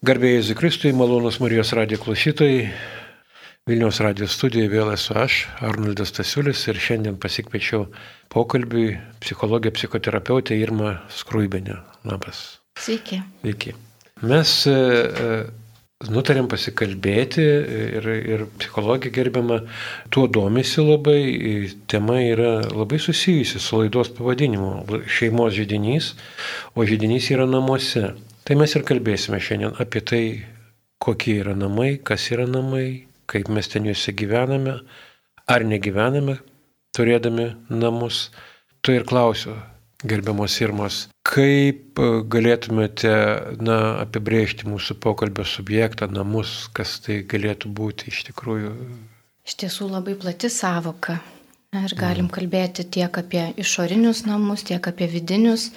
Garbėjai 0.00 0.40
Zikristui, 0.48 0.94
malonus 0.96 1.36
Marijos 1.44 1.74
radijo 1.76 1.98
klausytojai. 2.00 2.70
Vilniaus 3.68 3.98
radijo 4.00 4.30
studijoje 4.32 4.70
vėl 4.72 4.94
esu 4.94 5.12
aš, 5.20 5.34
Arnoldas 5.60 6.14
Tasiulis, 6.16 6.62
ir 6.72 6.78
šiandien 6.80 7.18
pasikviečiau 7.20 7.82
pokalbiui 8.32 8.94
psichologę, 9.20 9.68
psichoterapeutę 9.76 10.56
Irmą 10.56 10.94
Skruibinę. 11.12 11.76
Labas. 12.08 12.62
Sveiki. 12.80 13.18
Sveiki. 13.42 13.74
Mes 14.24 14.54
e, 14.72 14.72
e, 14.72 15.36
nutarėm 16.08 16.48
pasikalbėti 16.48 17.44
ir, 18.00 18.10
ir 18.16 18.46
psichologija 18.56 19.12
gerbiama 19.20 19.60
tuo 20.08 20.24
domisi 20.32 20.80
labai, 20.80 21.20
tema 21.92 22.22
yra 22.24 22.54
labai 22.72 23.04
susijusi 23.04 23.60
su 23.60 23.84
laidos 23.84 24.14
pavadinimu- 24.16 24.72
šeimos 25.18 25.52
žydinys, 25.60 26.14
o 26.72 26.88
žydinys 26.88 27.28
yra 27.36 27.44
namuose. 27.44 28.14
Tai 28.44 28.56
mes 28.56 28.74
ir 28.74 28.84
kalbėsime 28.88 29.40
šiandien 29.42 29.76
apie 29.82 30.00
tai, 30.06 30.22
kokie 31.00 31.38
yra 31.42 31.54
namai, 31.56 31.94
kas 32.04 32.28
yra 32.34 32.46
namai, 32.48 33.06
kaip 33.30 33.50
mes 33.52 33.68
ten 33.70 33.86
juose 33.88 34.12
gyvename, 34.16 34.78
ar 35.50 35.64
negyvename, 35.66 36.38
turėdami 36.96 37.50
namus. 37.70 38.28
Tu 38.80 38.96
ir 38.96 39.04
klausiu, 39.08 39.54
gerbiamos 40.08 40.56
Irmos, 40.64 41.00
kaip 41.26 42.00
galėtumėte 42.32 43.12
na, 43.60 43.78
apibrėžti 44.04 44.68
mūsų 44.70 44.96
pokalbio 45.04 45.44
subjektą, 45.44 46.08
namus, 46.12 46.70
kas 46.76 46.96
tai 47.04 47.20
galėtų 47.28 47.72
būti 47.76 48.08
iš 48.12 48.24
tikrųjų? 48.30 48.72
Iš 49.44 49.56
tiesų 49.64 49.90
labai 49.92 50.16
plati 50.20 50.50
savoka. 50.52 51.20
Ir 51.70 51.92
galim 51.94 52.26
mm. 52.26 52.34
kalbėti 52.34 52.84
tiek 52.96 53.14
apie 53.20 53.44
išorinius 53.60 54.24
namus, 54.26 54.64
tiek 54.66 54.82
apie 54.90 55.06
vidinius 55.06 55.68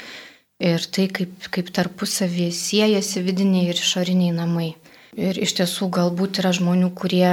ir 0.62 0.86
tai, 0.94 1.08
kaip, 1.12 1.34
kaip 1.54 1.72
tarpusavį 1.76 2.50
siejasi 2.54 3.24
vidiniai 3.26 3.72
ir 3.72 3.80
išoriniai 3.80 4.36
namai. 4.36 4.74
Ir 5.14 5.38
iš 5.38 5.54
tiesų 5.60 5.92
galbūt 5.94 6.40
yra 6.42 6.50
žmonių, 6.58 6.90
kurie, 6.98 7.28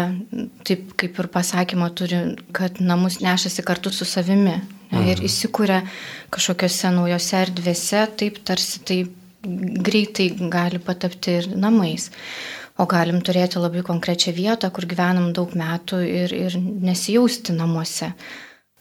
taip 0.68 0.92
kaip 1.00 1.16
ir 1.22 1.30
pasakymą 1.32 1.88
turi, 1.96 2.18
kad 2.52 2.76
namus 2.84 3.22
nešasi 3.24 3.64
kartu 3.64 3.92
su 3.92 4.04
savimi 4.04 4.58
mhm. 4.58 5.06
ir 5.08 5.22
įsikūrė 5.24 5.80
kažkokiose 6.34 6.92
naujose 6.92 7.38
erdvėse, 7.40 8.04
taip 8.20 8.42
tarsi 8.44 8.84
tai 8.84 9.00
greitai 9.40 10.28
gali 10.52 10.80
patapti 10.84 11.38
ir 11.40 11.48
namais. 11.56 12.10
O 12.80 12.86
galim 12.88 13.20
turėti 13.24 13.60
labai 13.60 13.82
konkrečią 13.84 14.32
vietą, 14.36 14.70
kur 14.72 14.86
gyvenam 14.88 15.32
daug 15.36 15.52
metų 15.56 16.00
ir, 16.04 16.32
ir 16.32 16.56
nesijausti 16.60 17.56
namuose. 17.56 18.12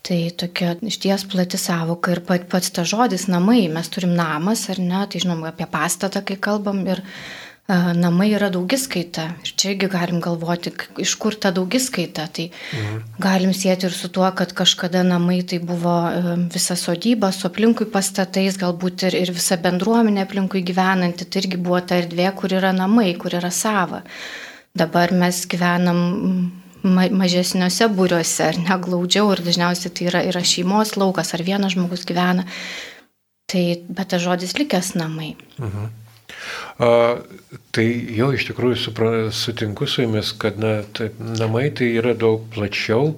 Tai 0.01 0.17
tokia 0.31 0.75
išties 0.87 1.25
plati 1.29 1.59
savoka 1.59 2.13
ir 2.15 2.23
pat, 2.25 2.47
pats 2.49 2.71
ta 2.71 2.85
žodis 2.87 3.27
namai, 3.27 3.67
mes 3.71 3.91
turim 3.91 4.15
namas 4.15 4.69
ar 4.71 4.79
ne, 4.79 5.03
tai 5.11 5.19
žinom 5.19 5.43
apie 5.49 5.67
pastatą, 5.69 6.21
kai 6.25 6.37
kalbam 6.39 6.79
ir 6.87 7.01
a, 7.03 7.91
namai 7.93 8.29
yra 8.31 8.47
daugiskaita. 8.53 9.25
Ir 9.43 9.51
čia 9.59 9.73
irgi 9.73 9.89
galim 9.91 10.21
galvoti, 10.23 10.71
iš 11.03 11.15
kur 11.19 11.35
ta 11.35 11.51
daugiskaita. 11.51 12.29
Tai 12.31 12.47
mhm. 12.47 13.01
galim 13.21 13.51
sėti 13.53 13.89
ir 13.89 13.97
su 13.97 14.07
tuo, 14.15 14.29
kad 14.39 14.55
kažkada 14.55 15.03
namai 15.03 15.41
tai 15.43 15.59
buvo 15.59 15.97
a, 16.07 16.37
visa 16.55 16.79
sodyba, 16.79 17.33
su 17.35 17.49
aplinkui 17.51 17.89
pastatais, 17.91 18.57
galbūt 18.61 19.09
ir, 19.09 19.19
ir 19.25 19.33
visa 19.35 19.59
bendruomenė 19.59 20.23
aplinkui 20.23 20.63
gyvenanti, 20.63 21.27
tai 21.27 21.43
irgi 21.43 21.59
buvo 21.59 21.83
ta 21.83 21.99
erdvė, 21.99 22.31
kur 22.39 22.55
yra 22.55 22.71
namai, 22.77 23.11
kur 23.19 23.35
yra 23.35 23.51
sava. 23.51 24.05
Dabar 24.79 25.11
mes 25.11 25.43
gyvenam 25.49 25.99
ma 26.83 27.07
mažesniuose 27.11 27.89
būriuose 27.95 28.45
ar 28.51 28.59
neglaudžiau 28.61 29.31
ir 29.33 29.43
dažniausiai 29.45 29.93
tai 29.95 30.09
yra, 30.11 30.21
yra 30.31 30.43
šeimos 30.45 30.95
laukas 30.99 31.33
ar 31.35 31.43
vienas 31.43 31.75
žmogus 31.75 32.05
gyvena. 32.07 32.45
Tai, 33.49 33.63
bet 33.89 34.11
tas 34.13 34.21
žodis 34.21 34.53
likęs 34.59 34.93
namai. 34.99 35.33
Mhm. 35.57 35.89
A, 36.79 36.89
tai 37.75 37.85
jau 38.15 38.29
iš 38.35 38.45
tikrųjų 38.49 38.77
supra, 38.79 39.11
sutinku 39.35 39.87
su 39.89 40.05
jumis, 40.05 40.31
kad 40.39 40.59
na, 40.61 40.79
tai, 40.95 41.09
namai 41.19 41.67
tai 41.75 41.89
yra 41.99 42.13
daug 42.17 42.45
plačiau 42.53 43.15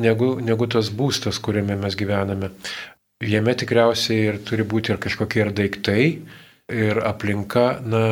negu, 0.00 0.36
negu 0.42 0.68
tas 0.72 0.90
būstas, 0.90 1.38
kuriame 1.42 1.76
mes 1.78 1.96
gyvename. 1.98 2.50
Jame 3.24 3.54
tikriausiai 3.56 4.32
ir 4.32 4.40
turi 4.44 4.64
būti 4.66 4.92
ir 4.92 5.00
kažkokie 5.00 5.44
ir 5.44 5.52
daiktai, 5.56 6.02
ir 6.72 7.00
aplinka, 7.06 7.68
na, 7.86 8.02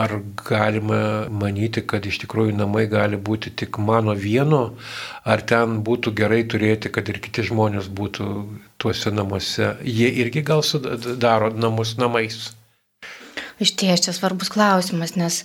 Ar 0.00 0.14
galima 0.46 1.00
manyti, 1.28 1.82
kad 1.84 2.06
iš 2.08 2.22
tikrųjų 2.22 2.54
namai 2.56 2.86
gali 2.88 3.18
būti 3.20 3.52
tik 3.62 3.76
mano 3.84 4.14
vieno, 4.16 4.60
ar 5.28 5.42
ten 5.52 5.80
būtų 5.84 6.14
gerai 6.16 6.40
turėti, 6.48 6.92
kad 6.94 7.10
ir 7.12 7.18
kiti 7.20 7.44
žmonės 7.50 7.90
būtų 8.00 8.28
tuose 8.80 9.12
namuose? 9.12 9.74
Jie 9.84 10.08
irgi 10.24 10.44
gal 10.46 10.64
sudaro 10.64 11.52
namus 11.52 11.98
namais? 12.00 12.54
Iš 13.60 13.74
ties 13.76 14.06
čia 14.06 14.16
svarbus 14.16 14.48
klausimas, 14.48 15.18
nes 15.20 15.42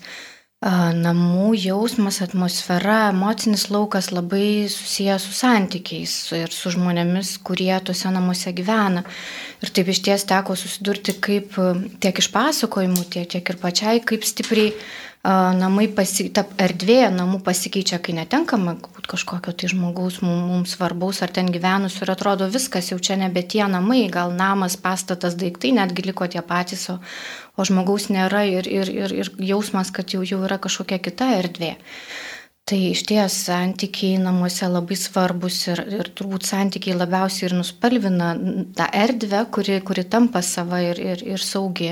namų 0.64 1.54
jausmas, 1.60 2.22
atmosfera, 2.24 3.10
emocinis 3.12 3.68
laukas 3.70 4.12
labai 4.12 4.68
susijęs 4.72 5.28
su 5.28 5.34
santykiais 5.36 6.14
ir 6.34 6.52
su 6.52 6.72
žmonėmis, 6.72 7.38
kurie 7.44 7.76
tuose 7.84 8.10
namuose 8.10 8.54
gyvena. 8.56 9.04
Ir 9.62 9.70
taip 9.70 9.92
iš 9.92 10.02
ties 10.02 10.26
teko 10.26 10.56
susidurti 10.56 11.20
kaip 11.20 11.60
tiek 12.00 12.18
iš 12.18 12.32
pasakojimų, 12.32 13.04
tiek, 13.10 13.28
tiek 13.30 13.50
ir 13.50 13.60
pačiai, 13.62 14.02
kaip 14.02 14.24
stipriai 14.26 14.74
namai, 15.26 15.88
pasi, 15.90 16.28
ta 16.30 16.44
erdvė 16.62 17.10
namų 17.14 17.40
pasikeičia, 17.46 17.98
kai 18.04 18.14
netenkama 18.14 18.76
kažkokio 19.10 19.54
tai 19.54 19.70
žmogaus 19.70 20.20
mums 20.22 20.76
svarbaus 20.76 21.22
ar 21.26 21.34
ten 21.34 21.50
gyvenus 21.54 21.98
ir 22.02 22.12
atrodo 22.14 22.48
viskas 22.50 22.92
jau 22.92 23.00
čia 23.00 23.18
nebe 23.18 23.42
tie 23.42 23.66
namai, 23.70 24.06
gal 24.10 24.34
namas, 24.34 24.78
pastatas, 24.78 25.38
daiktai 25.38 25.74
netgi 25.78 26.06
liko 26.06 26.28
tie 26.30 26.42
patys, 26.46 26.90
o, 26.94 27.00
o 27.56 27.66
žmogaus 27.68 28.10
nėra 28.14 28.46
ir, 28.50 28.68
ir, 28.68 28.92
ir, 28.92 29.16
ir 29.24 29.32
jausmas, 29.52 29.92
kad 29.96 30.14
jau, 30.14 30.24
jau 30.28 30.42
yra 30.48 30.60
kažkokia 30.62 31.00
kita 31.04 31.32
erdvė. 31.40 31.76
Tai 32.66 32.78
iš 32.82 33.04
ties 33.06 33.34
santykiai 33.46 34.18
namuose 34.18 34.66
labai 34.66 34.96
svarbus 34.98 35.60
ir, 35.70 35.84
ir 36.00 36.08
turbūt 36.18 36.48
santykiai 36.50 36.96
labiausiai 36.98 37.52
ir 37.52 37.54
nuspalvina 37.60 38.32
tą 38.78 38.88
erdvę, 39.04 39.44
kuri, 39.54 39.76
kuri 39.86 40.06
tampa 40.10 40.42
sava 40.42 40.80
ir, 40.82 41.02
ir, 41.12 41.22
ir 41.36 41.46
saugi. 41.46 41.92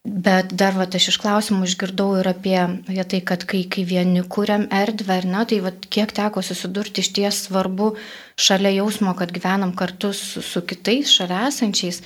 Bet 0.00 0.54
dar 0.56 0.78
va, 0.80 0.86
aš 0.88 1.10
iš 1.12 1.18
klausimų 1.20 1.66
išgirdau 1.68 2.14
ir 2.22 2.30
apie, 2.30 2.56
apie 2.88 3.04
tai, 3.04 3.20
kad 3.20 3.44
kai, 3.44 3.66
kai 3.68 3.84
vieni 3.84 4.22
kūriam 4.24 4.64
erdvę, 4.72 5.18
ar 5.20 5.28
ne, 5.28 5.42
tai 5.44 5.58
va, 5.60 5.74
kiek 5.76 6.14
teko 6.16 6.40
susidurti 6.40 7.04
iš 7.04 7.12
ties 7.18 7.42
svarbu 7.50 7.90
šalia 8.40 8.72
jausmo, 8.78 9.14
kad 9.18 9.32
gyvenam 9.34 9.74
kartu 9.76 10.12
su, 10.16 10.42
su 10.42 10.62
kitais, 10.66 11.12
šalia 11.12 11.46
esančiais, 11.50 12.00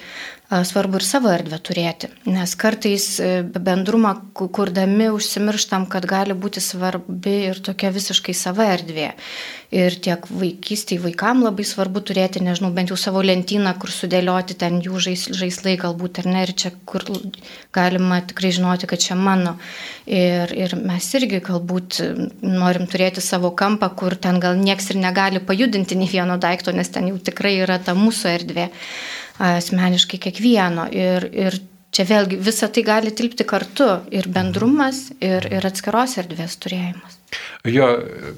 svarbu 0.50 1.00
ir 1.00 1.04
savo 1.06 1.30
erdvę 1.32 1.58
turėti. 1.64 2.10
Nes 2.28 2.52
kartais 2.60 3.06
e, 3.22 3.28
bendrumą 3.42 4.12
kurdami 4.36 5.08
užsimirštam, 5.14 5.86
kad 5.90 6.06
gali 6.06 6.36
būti 6.36 6.60
svarbi 6.62 7.34
ir 7.48 7.60
tokia 7.64 7.90
visiškai 7.94 8.34
sava 8.36 8.68
erdvė. 8.74 9.12
Ir 9.74 9.96
tiek 9.98 10.28
vaikystėje 10.30 11.02
vaikam 11.02 11.40
labai 11.42 11.64
svarbu 11.66 12.04
turėti, 12.06 12.42
nežinau, 12.44 12.70
bent 12.76 12.92
jau 12.92 12.98
savo 13.00 13.24
lentyną, 13.24 13.72
kur 13.80 13.90
sudėlioti 13.90 14.54
ten 14.60 14.78
jų 14.84 15.00
žais, 15.08 15.24
žaislai 15.34 15.74
galbūt 15.80 16.20
ar 16.22 16.28
ne, 16.30 16.44
ir 16.46 16.52
čia 16.54 16.70
kur 16.86 17.02
galima 17.74 18.20
tikrai 18.22 18.52
žinoti, 18.54 18.86
kad 18.86 19.02
čia 19.02 19.16
mano. 19.18 19.56
Ir, 20.06 20.52
ir 20.54 20.76
mes 20.78 21.08
irgi 21.18 21.40
galbūt 21.42 21.98
norim 22.44 22.86
turėti 22.86 23.24
savo 23.24 23.50
kampą, 23.56 23.90
kur 23.98 24.14
ten 24.14 24.38
gal 24.44 24.54
nieks 24.60 24.92
ir 24.92 25.00
negali 25.02 25.42
pajudinti 25.42 25.98
nei 25.98 26.12
vieno 26.12 26.23
daikto, 26.40 26.72
nes 26.74 26.90
ten 26.92 27.10
jau 27.10 27.18
tikrai 27.20 27.56
yra 27.64 27.78
ta 27.82 27.94
mūsų 27.98 28.32
erdvė 28.32 28.70
asmeniškai 29.42 30.20
kiekvieno. 30.28 30.86
Ir, 30.94 31.26
ir 31.32 31.58
čia 31.94 32.06
vėlgi 32.08 32.38
visa 32.42 32.68
tai 32.72 32.84
gali 32.86 33.12
tilpti 33.14 33.46
kartu 33.46 33.88
ir 34.14 34.28
bendrumas, 34.32 35.08
ir, 35.22 35.46
ir 35.52 35.66
atskiros 35.66 36.18
erdvės 36.22 36.58
turėjimas. 36.62 37.18
Jo, 37.66 37.88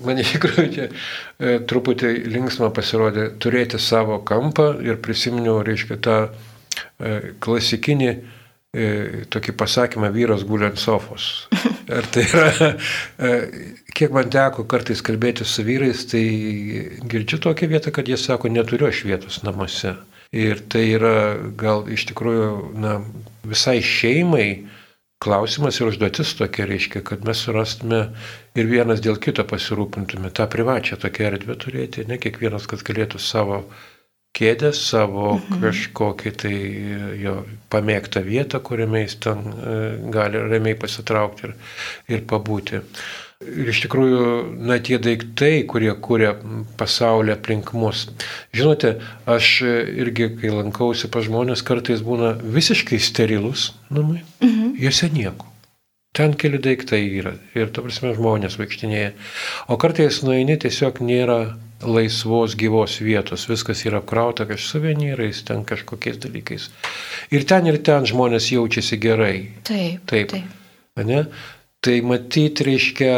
man 0.07 0.21
iš 0.23 0.37
tikrųjų 0.37 0.67
čia 0.73 0.87
e, 0.89 1.59
truputį 1.69 2.13
linksma 2.33 2.71
pasirodė 2.77 3.31
turėti 3.43 3.81
savo 3.83 4.21
kampą 4.25 4.71
ir 4.85 5.01
prisiminiau, 5.05 5.59
reiškia, 5.67 5.99
tą 6.05 6.17
e, 6.27 7.35
klasikinį 7.45 8.11
e, 8.13 8.19
tokį 8.75 9.55
pasakymą 9.57 10.11
vyras 10.13 10.43
guli 10.45 10.67
ant 10.69 10.81
sofos. 10.81 11.47
Ar 11.97 12.07
tai 12.13 12.25
yra, 12.27 12.73
e, 13.19 13.31
kiek 13.95 14.13
man 14.13 14.31
teko 14.33 14.67
kartais 14.69 15.03
kalbėti 15.07 15.47
su 15.47 15.65
vyrais, 15.67 16.03
tai 16.11 16.25
girdžiu 17.07 17.39
tokią 17.47 17.71
vietą, 17.71 17.93
kad 17.95 18.09
jie 18.09 18.19
sako, 18.21 18.51
neturiu 18.53 18.91
aš 18.91 19.05
vietos 19.07 19.43
namuose. 19.47 19.95
Ir 20.35 20.61
tai 20.69 20.89
yra 20.97 21.37
gal 21.57 21.87
iš 21.89 22.09
tikrųjų 22.11 22.49
na, 22.83 22.99
visai 23.47 23.79
šeimai 23.81 24.67
klausimas 25.23 25.79
ir 25.81 25.89
užduotis 25.89 26.35
tokia 26.37 26.67
reiškia, 26.69 27.01
kad 27.07 27.25
mes 27.25 27.41
surastume 27.47 28.03
ir 28.59 28.69
vienas 28.69 29.01
dėl 29.05 29.17
kito 29.23 29.47
pasirūpintume 29.49 30.33
tą 30.35 30.49
privačią 30.53 30.99
tokią 31.01 31.31
erdvę 31.31 31.57
turėti, 31.63 32.05
ne 32.11 32.19
kiekvienas, 32.21 32.67
kad 32.69 32.85
galėtų 32.85 33.23
savo 33.23 33.63
kėdę, 34.37 34.73
savo 34.77 35.37
mhm. 35.37 35.61
kažkokį 35.65 36.33
tai 36.43 36.57
jo 37.23 37.37
pamėgtą 37.73 38.23
vietą, 38.27 38.61
kuriame 38.65 39.05
jis 39.05 39.19
ten 39.27 39.47
e, 39.53 39.77
gali 40.15 40.43
ramiai 40.51 40.77
pasitraukti 40.79 41.49
ir, 41.49 41.55
ir 42.13 42.27
pabūti. 42.29 42.83
Ir 43.45 43.69
iš 43.69 43.83
tikrųjų, 43.85 44.21
na, 44.65 44.79
tie 44.81 44.97
daiktai, 45.03 45.67
kurie 45.69 45.91
kūrė 45.93 46.31
pasaulį 46.81 47.35
aplink 47.35 47.75
mus. 47.77 48.07
Žinote, 48.57 48.95
aš 49.29 49.51
irgi, 49.67 50.31
kai 50.41 50.55
lankausi 50.55 51.11
pa 51.13 51.21
žmonės, 51.25 51.61
kartais 51.67 52.01
būna 52.05 52.33
visiškai 52.41 52.97
sterilus 52.97 53.75
namai, 53.93 54.23
mhm. 54.41 54.73
juose 54.81 55.13
nieko. 55.13 55.53
Ten 56.17 56.33
keli 56.33 56.57
daiktai 56.65 57.03
yra 57.19 57.35
ir, 57.53 57.69
ta 57.77 57.85
prasme, 57.85 58.15
žmonės 58.17 58.57
vaikštinėja. 58.57 59.13
O 59.69 59.77
kartais 59.77 60.23
nueini 60.25 60.57
tiesiog 60.63 61.03
nėra 61.05 61.41
laisvos 61.83 62.57
gyvos 62.57 63.01
vietos, 63.05 63.49
viskas 63.51 63.85
yra 63.85 64.01
apkrauta 64.01 64.47
kažkokiais 64.47 64.71
suvenyrais, 64.73 65.43
ten 65.45 65.65
kažkokiais 65.65 66.21
dalykais. 66.23 66.71
Ir 67.31 67.45
ten 67.45 67.67
ir 67.67 67.83
ten 67.85 68.07
žmonės 68.09 68.53
jaučiasi 68.53 69.01
gerai. 69.03 69.37
Taip. 69.67 70.07
Taip. 70.09 70.33
taip. 70.33 71.05
Ne? 71.05 71.27
Tai 71.87 72.01
matyti, 72.03 72.65
reiškia, 72.67 73.11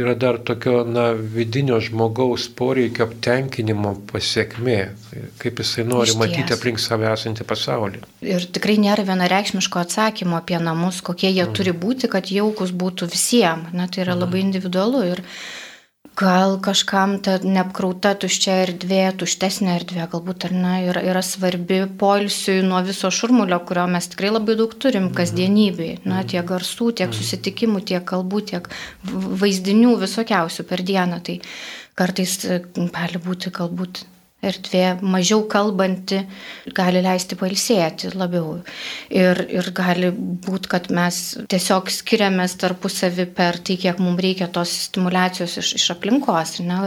yra 0.00 0.14
dar 0.18 0.40
tokio 0.42 0.80
na, 0.88 1.12
vidinio 1.12 1.76
žmogaus 1.84 2.48
poreikio 2.58 3.04
aptenkinimo 3.06 3.92
pasiekmė, 4.08 4.78
kaip 5.38 5.62
jisai 5.62 5.84
nori 5.86 6.08
Išties. 6.10 6.18
matyti 6.18 6.56
aplink 6.56 6.82
save 6.82 7.06
esantį 7.12 7.46
pasaulį. 7.46 8.02
Ir 8.26 8.48
tikrai 8.56 8.80
nėra 8.82 9.04
vienareikšmiško 9.06 9.84
atsakymo 9.84 10.40
apie 10.40 10.58
namus, 10.58 10.98
kokie 11.06 11.30
jie 11.30 11.44
mm. 11.44 11.54
turi 11.54 11.76
būti, 11.84 12.10
kad 12.10 12.32
jaukus 12.34 12.74
būtų 12.74 13.06
visiems. 13.12 13.70
Na, 13.76 13.86
tai 13.86 14.02
yra 14.08 14.16
mm. 14.16 14.24
labai 14.24 14.42
individualu. 14.48 15.04
Ir 15.12 15.22
Gal 16.18 16.56
kažkam 16.58 17.12
ta 17.22 17.36
neapkrauta 17.38 18.10
tuščia 18.18 18.56
erdvė, 18.64 19.02
tuštesnė 19.20 19.76
erdvė, 19.76 20.08
galbūt 20.10 20.48
ar 20.48 20.54
ne, 20.56 20.72
yra, 20.88 21.02
yra 21.12 21.22
svarbi 21.22 21.84
polsiui 22.00 22.64
nuo 22.66 22.80
viso 22.86 23.10
šurmulio, 23.14 23.60
kurio 23.68 23.84
mes 23.92 24.10
tikrai 24.10 24.32
labai 24.34 24.56
daug 24.58 24.74
turim 24.74 25.06
mhm. 25.06 25.14
kasdienybėje. 25.20 26.00
Na, 26.02 26.18
mhm. 26.18 26.30
tiek 26.34 26.50
garsų, 26.50 26.90
tiek 26.98 27.12
mhm. 27.12 27.18
susitikimų, 27.20 27.84
tiek 27.92 28.06
kalbų, 28.08 28.42
tiek 28.50 28.70
vaizdinių 29.44 29.94
visokiausių 30.02 30.66
per 30.66 30.82
dieną. 30.90 31.22
Tai 31.28 31.38
kartais 31.98 32.38
gali 32.74 33.22
būti 33.22 33.54
galbūt 33.54 34.02
erdvė 34.38 35.00
mažiau 35.02 35.42
kalbanti 35.50 36.20
gali 36.76 37.00
leisti 37.02 37.34
pailsėti 37.38 38.12
labiau. 38.14 38.60
Ir, 39.10 39.40
ir 39.50 39.70
gali 39.74 40.12
būti, 40.14 40.70
kad 40.70 40.86
mes 40.94 41.18
tiesiog 41.50 41.90
skiriamės 41.90 42.54
tarpusavį 42.62 43.26
per 43.34 43.58
tai, 43.58 43.78
kiek 43.82 43.98
mums 44.02 44.22
reikia 44.22 44.46
tos 44.54 44.74
stimulacijos 44.86 45.58
iš, 45.62 45.72
iš 45.80 45.88
aplinkos. 45.96 46.58
Ne? 46.62 46.84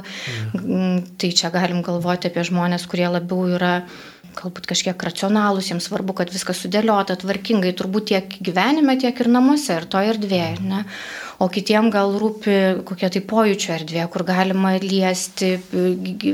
Mm. 0.55 1.03
Tai 1.19 1.33
čia 1.35 1.51
galim 1.51 1.83
galvoti 1.85 2.31
apie 2.31 2.47
žmonės, 2.47 2.87
kurie 2.91 3.09
labiau 3.11 3.49
yra 3.57 3.81
galbūt 4.37 4.69
kažkiek 4.69 5.03
racionalūs, 5.03 5.71
jiems 5.71 5.89
svarbu, 5.89 6.15
kad 6.15 6.31
viskas 6.31 6.61
sudėliota 6.63 7.17
tvarkingai, 7.19 7.73
turbūt 7.75 8.07
tiek 8.13 8.37
gyvenime, 8.39 8.95
tiek 9.01 9.17
ir 9.19 9.29
namuose, 9.31 9.75
ir 9.75 9.89
to 9.91 9.99
erdvėje. 10.13 10.53
Ne? 10.63 10.85
O 11.41 11.47
kitiem 11.49 11.89
gal 11.93 12.13
rūpi 12.21 12.83
kokia 12.85 13.09
tai 13.13 13.21
pojūčio 13.25 13.73
erdvė, 13.79 14.03
kur 14.13 14.25
galima 14.27 14.75
liesti, 14.81 15.55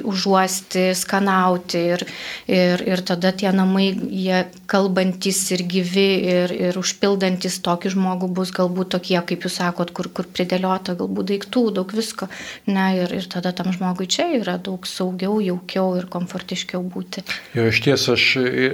užuosti, 0.04 0.90
skanauti 0.98 1.84
ir, 1.96 2.04
ir, 2.52 2.84
ir 2.84 3.04
tada 3.08 3.32
tie 3.32 3.52
namai, 3.56 3.90
jie 4.12 4.44
kalbantis 4.68 5.40
ir 5.56 5.64
gyvi 5.70 6.08
ir, 6.34 6.54
ir 6.70 6.80
užpildantis 6.80 7.60
tokį 7.66 7.94
žmogų 7.96 8.30
bus 8.40 8.52
galbūt 8.56 8.92
tokie, 8.98 9.18
kaip 9.30 9.48
jūs 9.48 9.60
sakot, 9.62 9.94
kur, 9.96 10.12
kur 10.12 10.28
pridėliota 10.28 10.98
galbūt 11.00 11.32
daiktų, 11.32 11.64
daug 11.80 11.94
visko. 11.96 12.28
Ne, 12.68 12.90
ir, 13.04 13.16
ir 13.16 13.30
tada 13.32 13.54
tam 13.56 13.72
žmogui 13.76 14.10
čia 14.12 14.28
yra 14.42 14.58
daug 14.60 14.88
saugiau, 14.90 15.40
jaukiau 15.44 15.96
ir 16.02 16.10
komfortiškiau 16.12 16.84
būti. 16.84 17.24
Jo, 17.56 17.70
iš 17.72 17.82
ties 17.86 18.08
aš 18.12 18.28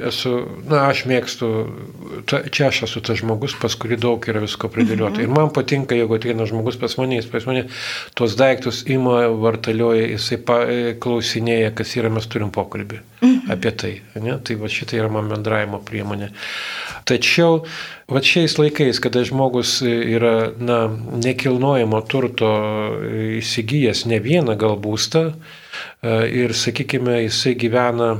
esu, 0.09 0.33
na, 0.65 0.87
aš 0.89 1.05
mėgstu, 1.09 1.51
ta, 2.29 2.41
čia 2.49 2.71
aš 2.71 2.83
esu 2.89 3.03
tas 3.05 3.21
žmogus, 3.21 3.55
pas 3.61 3.77
kurį 3.77 4.01
daug 4.01 4.29
yra 4.29 4.41
visko 4.43 4.71
pridėliota. 4.73 5.19
Mhm. 5.19 5.27
Ir 5.27 5.37
man 5.37 5.53
patinka, 5.53 5.97
jeigu 5.97 6.22
ateina 6.23 6.47
žmogus 6.47 6.77
pas 6.79 6.95
mane, 6.97 7.17
jis 7.19 7.27
pas 7.29 7.45
mane 7.45 7.65
tuos 8.15 8.37
daiktus 8.39 8.83
ima, 8.87 9.27
vartalioja, 9.27 10.07
jisai 10.13 10.39
pa, 10.47 10.61
e, 10.63 10.93
klausinėja, 11.03 11.73
kas 11.75 11.95
yra, 11.99 12.11
mes 12.13 12.27
turim 12.31 12.51
pokalbį 12.55 12.99
mhm. 13.21 13.51
apie 13.53 13.73
tai. 13.75 13.93
Ne? 14.15 14.37
Tai 14.39 14.57
va 14.61 14.71
šitai 14.71 15.01
yra 15.01 15.11
man 15.11 15.27
bendravimo 15.31 15.81
priemonė. 15.83 16.31
Tačiau 17.09 17.63
va 18.11 18.23
šiais 18.23 18.55
laikais, 18.59 19.01
kada 19.03 19.25
žmogus 19.27 19.81
yra 19.83 20.53
na, 20.59 20.85
nekilnojamo 21.23 21.99
turto 22.07 22.53
įsigijęs 23.39 24.05
ne 24.11 24.21
vieną 24.23 24.55
gal 24.59 24.79
būstą 24.79 25.25
e, 25.29 25.33
ir, 26.31 26.55
sakykime, 26.55 27.25
jisai 27.27 27.57
gyvena 27.59 28.15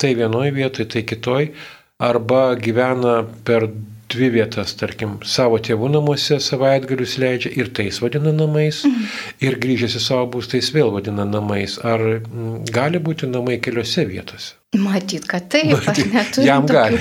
tai 0.00 0.14
vienoje 0.16 0.50
vietoje, 0.56 0.88
tai 0.88 1.02
kitoje, 1.04 1.52
arba 2.00 2.54
gyvena 2.56 3.22
per 3.44 3.68
dvi 4.12 4.28
vietas, 4.36 4.74
tarkim, 4.78 5.18
savo 5.26 5.58
tėvų 5.62 5.90
namuose 5.96 6.38
savaitgalius 6.42 7.18
leidžia 7.22 7.52
ir 7.58 7.72
tais 7.76 8.00
vadina 8.02 8.32
namais, 8.36 8.82
mhm. 8.88 9.10
ir 9.44 9.58
grįžęs 9.62 9.98
į 9.98 10.02
savo 10.06 10.30
būstais 10.36 10.72
vėl 10.74 10.92
vadina 10.94 11.26
namais. 11.28 11.78
Ar 11.82 12.02
gali 12.72 13.02
būti 13.02 13.30
namai 13.30 13.58
keliose 13.64 14.06
vietose? 14.08 14.58
Matyt, 14.72 15.26
kad 15.28 15.50
taip, 15.52 15.74
aš 15.84 15.98
neturiu. 16.08 16.46
Jam 16.48 16.64
gali. 16.64 17.00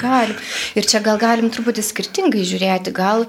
gali. 0.00 0.34
Ir 0.74 0.88
čia 0.90 0.98
gal 1.04 1.20
galim 1.22 1.52
truputį 1.54 1.84
skirtingai 1.86 2.42
žiūrėti. 2.48 2.90
Gal 2.96 3.28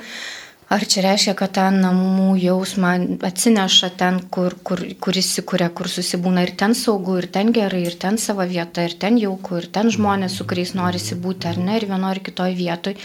Ar 0.68 0.84
čia 0.84 1.00
reiškia, 1.06 1.32
kad 1.40 1.54
tą 1.56 1.66
namų 1.72 2.34
jausmą 2.44 2.90
atsineša 3.24 3.90
ten, 4.02 4.18
kur, 4.36 4.52
kur, 4.68 4.82
kur 5.00 5.20
įsikūrė, 5.22 5.70
kur 5.72 5.88
susibūna 5.88 6.44
ir 6.44 6.52
ten 6.60 6.76
saugu, 6.76 7.16
ir 7.22 7.30
ten 7.32 7.54
gerai, 7.56 7.86
ir 7.88 7.96
ten 8.02 8.20
savo 8.20 8.44
vieta, 8.50 8.84
ir 8.84 8.98
ten 9.00 9.16
jauku, 9.22 9.62
ir 9.62 9.70
ten 9.72 9.88
žmonės, 9.96 10.36
su 10.36 10.48
kuriais 10.50 10.76
norisi 10.76 11.16
būti, 11.24 11.48
ar 11.48 11.62
ne, 11.64 11.78
ir 11.80 11.88
vienoje 11.88 12.18
ar 12.18 12.22
kitoje 12.26 12.58
vietoje. 12.60 13.00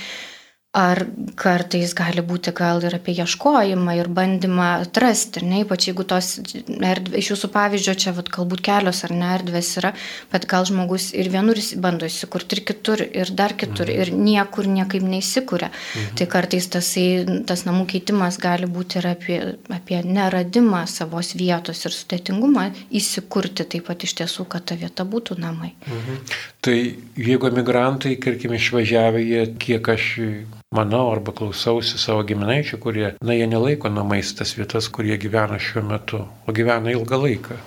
Ar 0.72 1.02
kartais 1.36 1.90
gali 1.92 2.22
būti 2.24 2.48
gal 2.56 2.78
ir 2.80 2.94
apie 2.96 3.12
ieškojimą 3.20 3.92
ir 3.98 4.06
bandymą 4.08 4.68
atrasti, 4.86 5.42
ne, 5.44 5.58
ypač 5.66 5.90
jeigu 5.90 6.06
tos 6.08 6.30
erdvės, 6.40 7.18
iš 7.20 7.26
jūsų 7.34 7.50
pavyzdžio 7.52 7.94
čia 8.00 8.14
vat, 8.16 8.30
galbūt 8.32 8.62
kelios 8.64 9.02
ar 9.04 9.12
ne 9.12 9.26
erdvės 9.34 9.68
yra, 9.82 9.90
bet 10.32 10.46
gal 10.48 10.64
žmogus 10.64 11.10
ir 11.12 11.28
vienur 11.34 11.60
bando 11.76 12.08
įsikurti, 12.08 12.56
ir 12.56 12.64
kitur, 12.70 13.02
ir 13.04 13.34
dar 13.36 13.52
kitur, 13.60 13.84
mhm. 13.84 14.00
ir 14.00 14.24
niekur 14.30 14.70
niekaip 14.78 15.04
neįsikuria. 15.04 15.68
Mhm. 15.68 16.16
Tai 16.22 16.28
kartais 16.38 16.70
tasai, 16.72 17.04
tas 17.52 17.66
namų 17.68 17.84
keitimas 17.92 18.40
gali 18.40 18.70
būti 18.78 19.02
ir 19.02 19.10
apie, 19.12 19.38
apie 19.76 20.00
neradimą 20.08 20.86
savos 20.88 21.34
vietos 21.36 21.84
ir 21.84 21.92
sudėtingumą 21.98 22.70
įsikurti 22.88 23.68
taip 23.76 23.90
pat 23.92 24.08
iš 24.08 24.16
tiesų, 24.22 24.48
kad 24.48 24.64
ta 24.72 24.80
vieta 24.80 25.04
būtų 25.04 25.36
namai. 25.36 25.74
Mhm. 25.84 26.24
Tai 26.62 26.76
jeigu 27.18 27.48
emigrantai, 27.48 28.12
tarkim, 28.22 28.52
išvažiavę, 28.54 29.18
jie 29.26 29.46
kiek 29.58 29.88
aš 29.96 30.04
manau 30.70 31.08
arba 31.10 31.34
klausausi 31.34 31.98
savo 31.98 32.22
giminaičių, 32.28 32.78
kurie, 32.84 33.08
na, 33.18 33.34
jie 33.34 33.48
nelaiko 33.50 33.90
namais 33.90 34.30
tas 34.38 34.54
vietas, 34.54 34.86
kur 34.86 35.08
jie 35.08 35.18
gyvena 35.18 35.58
šiuo 35.58 35.82
metu, 35.88 36.22
o 36.46 36.54
gyvena 36.54 36.94
ilgą 36.94 37.18
laiką. 37.24 37.58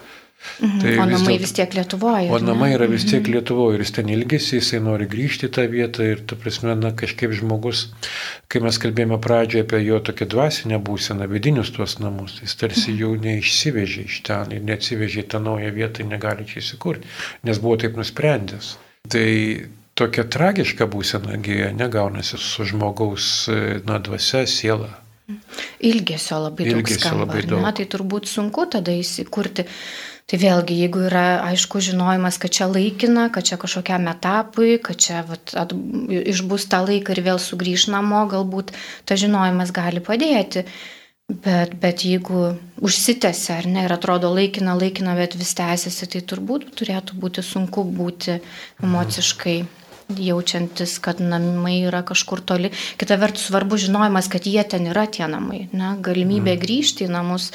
Mhm. 0.61 0.79
Tai 0.79 0.93
o 1.01 1.05
namai 1.09 1.33
vis, 1.33 1.41
vis 1.41 1.53
tiek 1.57 1.73
Lietuvoje. 1.73 2.29
O 2.31 2.39
namai 2.39 2.69
yra 2.75 2.87
vis 2.87 3.03
tiek 3.03 3.19
mhm. 3.19 3.33
Lietuvoje 3.33 3.75
ir 3.75 3.83
jis 3.83 3.91
ten 3.97 4.13
ilgisi, 4.13 4.59
jisai 4.61 4.79
nori 4.87 5.09
grįžti 5.11 5.49
į 5.49 5.53
tą 5.57 5.67
vietą 5.71 6.07
ir, 6.07 6.23
ta 6.29 6.39
prasme, 6.39 6.77
na, 6.79 6.93
kažkaip 6.95 7.35
žmogus, 7.35 7.89
kai 8.47 8.63
mes 8.63 8.79
kalbėjome 8.79 9.19
pradžioje 9.27 9.65
apie 9.65 9.83
jo 9.89 9.99
tokią 10.07 10.29
dvasinę 10.37 10.79
būseną, 10.87 11.27
vidinius 11.35 11.73
tuos 11.75 11.97
namus, 11.99 12.39
jis 12.45 12.55
tarsi 12.61 12.93
mhm. 12.93 13.01
jau 13.03 13.11
neišsivežė 13.27 14.07
iš 14.07 14.23
ten 14.31 14.55
ir 14.55 14.63
neatsivežė 14.71 15.25
į 15.25 15.29
tą 15.35 15.43
naują 15.49 15.75
vietą 15.75 16.05
ir 16.05 16.11
negali 16.15 16.47
čia 16.47 16.61
įsikurti, 16.63 17.11
nes 17.43 17.59
buvo 17.59 17.81
taip 17.83 17.99
nusprendęs. 17.99 18.77
Tai 19.11 19.29
tokia 19.95 20.25
tragiška 20.27 20.87
būsena 20.91 21.37
negaunasi 21.77 22.39
su 22.41 22.65
žmogaus 22.67 23.47
na, 23.87 23.99
dvasia, 24.03 24.45
siela. 24.49 24.91
Ilgesio 25.85 26.41
labai 26.43 26.67
daug 26.67 26.81
Ilgesio 26.81 26.99
skamba. 27.01 27.25
Labai 27.25 27.45
daug. 27.47 27.61
Na, 27.63 27.71
tai 27.75 27.87
turbūt 27.89 28.29
sunku 28.29 28.67
tada 28.71 28.93
įsikurti. 28.93 29.65
Tai 30.25 30.39
vėlgi, 30.41 30.79
jeigu 30.81 31.03
yra 31.05 31.25
aišku 31.51 31.79
žinojimas, 31.85 32.39
kad 32.41 32.53
čia 32.57 32.65
laikina, 32.65 33.27
kad 33.33 33.45
čia 33.45 33.59
kažkokiam 33.61 34.07
etapui, 34.09 34.79
kad 34.81 34.97
čia 34.97 35.21
vat, 35.27 35.53
at, 35.53 35.73
išbus 36.33 36.65
tą 36.71 36.81
laiką 36.87 37.13
ir 37.13 37.21
vėl 37.27 37.41
sugrįž 37.41 37.91
namo, 37.93 38.23
galbūt 38.31 38.73
tas 39.05 39.21
žinojimas 39.21 39.73
gali 39.75 40.01
padėti. 40.01 40.65
Bet, 41.25 41.71
bet 41.81 42.03
jeigu 42.05 42.51
užsitęsia 42.85 43.55
ar 43.57 43.65
ne 43.65 43.85
ir 43.87 43.93
atrodo 43.95 44.29
laikina, 44.29 44.75
laikina, 44.77 45.15
bet 45.17 45.33
vis 45.33 45.55
tęsiasi, 45.57 46.05
tai 46.13 46.19
turbūt 46.21 46.67
turėtų 46.77 47.17
būti 47.17 47.41
sunku 47.41 47.81
būti 47.97 48.37
emociškai. 48.85 49.57
Jaučiantis, 50.21 50.99
kad 51.01 51.17
namai 51.17 51.79
yra 51.87 52.03
kažkur 52.05 52.43
toli. 52.45 52.69
Kita 53.01 53.17
vertus, 53.17 53.47
svarbu 53.49 53.79
žinojimas, 53.81 54.29
kad 54.29 54.45
jie 54.45 54.61
ten 54.69 54.85
yra 54.91 55.07
tie 55.09 55.25
namai. 55.25 55.63
Na, 55.73 55.95
galimybė 55.97 56.53
mm. 56.53 56.61
grįžti 56.61 57.07
į 57.07 57.13
namus, 57.15 57.47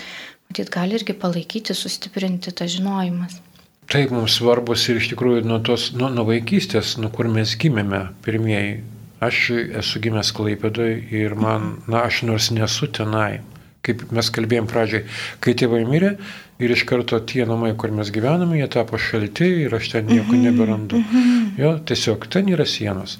matyt, 0.51 0.73
gali 0.75 0.99
irgi 0.99 1.15
palaikyti, 1.15 1.77
sustiprinti 1.79 2.51
tą 2.51 2.67
žinojimas. 2.67 3.39
Taip, 3.87 4.11
mums 4.11 4.41
svarbus 4.41 4.89
ir 4.91 4.99
iš 4.99 5.13
tikrųjų 5.13 5.45
nuo, 5.47 5.61
tos, 5.63 5.93
nuo, 5.95 6.11
nuo 6.11 6.27
vaikystės, 6.27 6.97
nuo 6.99 7.13
kur 7.15 7.31
mes 7.31 7.55
gimėme 7.55 8.09
pirmieji. 8.27 8.81
Aš 9.23 9.39
esu 9.79 10.03
gimęs 10.03 10.35
Klaipėdoje 10.35 10.99
ir 11.15 11.39
man, 11.39 11.77
na, 11.87 12.03
aš 12.09 12.25
nors 12.27 12.51
nesu 12.57 12.91
tenai, 12.91 13.45
kaip 13.87 14.07
mes 14.13 14.31
kalbėjom 14.35 14.69
pradžiai, 14.71 15.07
kai 15.41 15.57
tėvai 15.59 15.83
mirė, 15.89 16.17
ir 16.61 16.75
iš 16.75 16.85
karto 16.89 17.19
tie 17.25 17.47
namai, 17.49 17.73
kur 17.79 17.93
mes 17.95 18.13
gyvename, 18.13 18.59
jie 18.61 18.69
tapo 18.73 19.01
šalti 19.01 19.49
ir 19.65 19.75
aš 19.77 19.95
ten 19.95 20.09
nieko 20.11 20.35
mhm, 20.35 20.47
neberandu. 20.47 21.01
Mhm. 21.01 21.51
Jo, 21.61 21.75
tiesiog 21.89 22.29
ten 22.33 22.51
yra 22.53 22.69
sienos. 22.69 23.19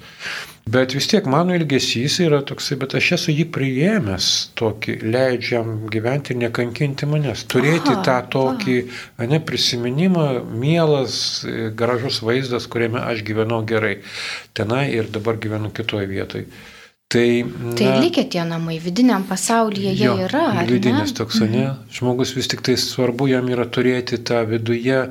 Bet 0.71 0.93
vis 0.93 1.07
tiek 1.09 1.25
mano 1.25 1.55
ilgesys 1.57 2.19
yra 2.21 2.43
toksai, 2.45 2.77
bet 2.83 2.93
aš 2.99 3.07
esu 3.15 3.33
jį 3.33 3.47
priėmęs 3.55 4.27
tokį, 4.61 4.99
leidžiam 5.09 5.71
gyventi 5.91 6.35
ir 6.35 6.39
nekankinti 6.43 7.09
manęs. 7.09 7.47
Turėti 7.49 7.95
aha, 7.95 8.03
tą 8.05 8.17
tokį, 8.35 8.75
aha. 9.17 9.29
ne, 9.31 9.39
prisiminimą, 9.47 10.27
mielas, 10.61 11.15
gražus 11.77 12.21
vaizdas, 12.21 12.69
kuriame 12.69 13.01
aš 13.01 13.25
gyvenau 13.25 13.63
gerai. 13.65 13.97
Tenai 14.53 14.85
ir 14.93 15.09
dabar 15.09 15.41
gyvenu 15.41 15.73
kitoje 15.73 16.05
vietoje. 16.13 16.45
Tai, 17.11 17.45
tai 17.75 17.99
likę 17.99 18.23
tie 18.31 18.43
namai, 18.47 18.77
vidiniam 18.79 19.23
pasaulyje 19.27 19.91
jie 19.91 20.05
jo, 20.05 20.13
yra. 20.29 20.45
Vidinis 20.67 21.11
toks, 21.11 21.41
ne? 21.43 21.65
Mhm. 21.65 21.89
Žmogus 21.91 22.31
vis 22.37 22.47
tik 22.47 22.63
tai 22.63 22.77
svarbu 22.79 23.27
jam 23.27 23.49
yra 23.51 23.65
turėti 23.67 24.21
tą 24.23 24.45
viduje 24.47 25.01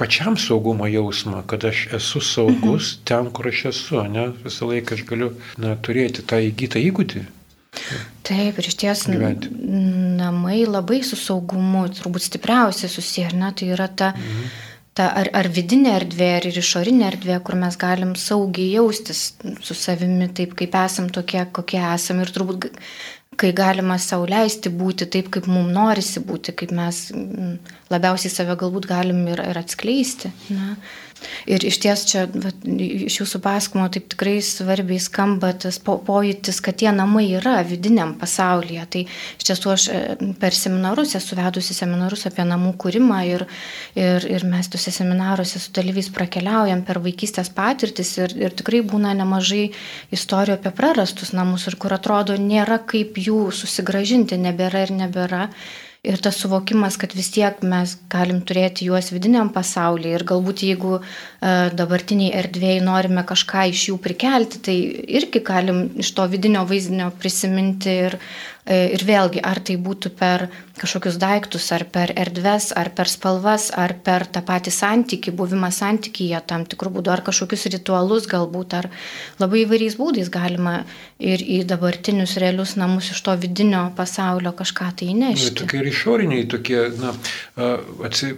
pačiam 0.00 0.38
saugumo 0.40 0.88
jausmą, 0.88 1.42
kad 1.50 1.66
aš 1.68 1.84
esu 1.98 2.24
saugus 2.24 2.94
mhm. 2.94 3.04
ten, 3.10 3.30
kur 3.36 3.50
aš 3.52 3.66
esu, 3.74 4.00
ne? 4.08 4.30
Visą 4.46 4.70
laiką 4.72 4.96
aš 4.96 5.04
galiu 5.12 5.30
na, 5.60 5.76
turėti 5.76 6.24
tą 6.24 6.40
įgytą 6.40 6.80
įgūdį. 6.88 7.26
Taip, 8.24 8.56
ir 8.56 8.72
iš 8.72 8.80
ties 8.80 9.06
namai 9.12 10.62
labai 10.64 11.02
su 11.04 11.20
saugumu 11.20 11.84
turbūt 11.92 12.30
stipriausiai 12.30 12.88
susiję, 12.88 13.28
ar 13.28 13.40
ne? 13.44 13.56
Tai 13.60 13.74
yra 13.76 13.92
ta... 13.92 14.14
Mhm 14.16 14.70
ta 14.98 15.08
ar, 15.16 15.30
ar 15.36 15.48
vidinė 15.52 15.96
erdvė, 16.00 16.28
ar 16.38 16.46
ir 16.50 16.60
išorinė 16.60 17.08
erdvė, 17.08 17.38
kur 17.46 17.56
mes 17.60 17.78
galim 17.80 18.14
saugiai 18.18 18.74
jaustis 18.76 19.32
su 19.64 19.76
savimi 19.78 20.28
taip, 20.36 20.54
kaip 20.58 20.76
esam 20.82 21.08
tokie, 21.12 21.42
kokie 21.52 21.80
esam 21.94 22.20
ir 22.24 22.32
turbūt 22.34 22.70
kai 23.40 23.52
galima 23.56 23.96
sauliaisti 24.00 24.70
būti 24.76 25.08
taip, 25.12 25.30
kaip 25.32 25.46
mums 25.50 25.72
norisi 25.72 26.20
būti, 26.24 26.52
kaip 26.56 26.74
mes 26.76 27.06
labiausiai 27.92 28.32
save 28.32 28.56
galbūt 28.60 28.88
galim 28.90 29.24
ir, 29.32 29.40
ir 29.52 29.60
atskleisti. 29.62 30.32
Na. 30.52 30.76
Ir 31.50 31.64
iš 31.66 31.78
ties 31.82 32.04
čia, 32.10 32.24
vat, 32.30 32.64
iš 32.66 33.20
jūsų 33.20 33.40
pasakomo 33.44 33.88
taip 33.92 34.08
tikrai 34.12 34.36
svarbiai 34.44 35.00
skamba 35.02 35.52
tas 35.64 35.78
po, 35.82 35.96
pojūtis, 36.06 36.60
kad 36.64 36.78
tie 36.80 36.90
namai 36.94 37.26
yra 37.38 37.58
vidiniam 37.66 38.14
pasaulyje. 38.18 38.86
Tai 38.94 39.04
iš 39.06 39.48
tiesų 39.48 39.72
aš 39.74 39.86
e, 39.92 40.00
per 40.40 40.56
seminarus 40.56 41.16
esu 41.18 41.38
vedusi 41.38 41.76
seminarus 41.76 42.26
apie 42.30 42.46
namų 42.48 42.74
kūrimą 42.82 43.20
ir, 43.28 43.46
ir, 43.98 44.26
ir 44.30 44.46
mes 44.48 44.70
tuose 44.72 44.94
seminaruose 44.94 45.62
su 45.62 45.74
dalyviais 45.76 46.10
prakeliaujam 46.14 46.84
per 46.86 47.02
vaikystės 47.04 47.52
patirtis 47.54 48.16
ir, 48.20 48.36
ir 48.38 48.56
tikrai 48.58 48.82
būna 48.86 49.14
nemažai 49.18 49.68
istorijų 50.14 50.58
apie 50.58 50.74
prarastus 50.76 51.34
namus 51.36 51.68
ir 51.70 51.78
kur 51.80 51.94
atrodo 51.96 52.36
nėra 52.40 52.80
kaip 52.88 53.18
jų 53.20 53.48
susigražinti, 53.54 54.40
nebėra 54.40 54.86
ir 54.86 54.94
nebėra. 55.04 55.48
Ir 56.02 56.18
tas 56.18 56.34
suvokimas, 56.42 56.96
kad 56.98 57.12
vis 57.14 57.28
tiek 57.30 57.60
mes 57.62 57.92
galim 58.10 58.40
turėti 58.42 58.88
juos 58.88 59.12
vidiniam 59.14 59.52
pasaulyje 59.54 60.16
ir 60.18 60.24
galbūt 60.26 60.64
jeigu 60.66 60.96
e, 60.98 61.02
dabartiniai 61.78 62.32
erdvėjai 62.40 62.80
norime 62.82 63.22
kažką 63.28 63.68
iš 63.70 63.84
jų 63.92 64.00
prikelti, 64.02 64.58
tai 64.66 64.74
irgi 65.20 65.44
galim 65.46 65.84
iš 66.02 66.10
to 66.16 66.26
vidinio 66.32 66.64
vaizdinio 66.66 67.06
prisiminti 67.22 67.94
ir 68.08 68.18
ir 68.66 69.02
vėlgi, 69.02 69.40
ar 69.42 69.58
tai 69.58 69.74
būtų 69.74 70.12
per 70.14 70.46
kažkokius 70.78 71.16
daiktus, 71.20 71.66
ar 71.74 71.82
per 71.90 72.12
erdves, 72.18 72.70
ar 72.78 72.92
per 72.94 73.10
spalvas, 73.10 73.68
ar 73.74 73.96
per 74.06 74.24
tą 74.30 74.42
patį 74.46 74.70
santyki, 74.74 75.34
buvimą 75.34 75.72
santykyje 75.74 76.40
tam 76.46 76.64
tikrų 76.70 76.92
būdų, 76.96 77.12
ar 77.12 77.24
kažkokius 77.26 77.66
ritualus 77.74 78.28
galbūt, 78.30 78.76
ar 78.78 78.88
labai 79.42 79.64
įvairiais 79.64 79.98
būdais 79.98 80.30
galima 80.32 80.84
ir 81.18 81.42
į 81.42 81.62
dabartinius 81.66 82.36
realius 82.42 82.76
namus 82.78 83.10
iš 83.10 83.22
to 83.26 83.34
vidinio 83.42 83.84
pasaulio 83.98 84.54
kažką 84.54 84.92
tai 84.98 85.10
įnešti. 85.10 85.58
Tokie 85.64 85.82
ir 85.82 85.90
išoriniai, 85.90 86.48
tokie, 86.50 86.80
na, 87.02 87.14
atsi, 88.06 88.32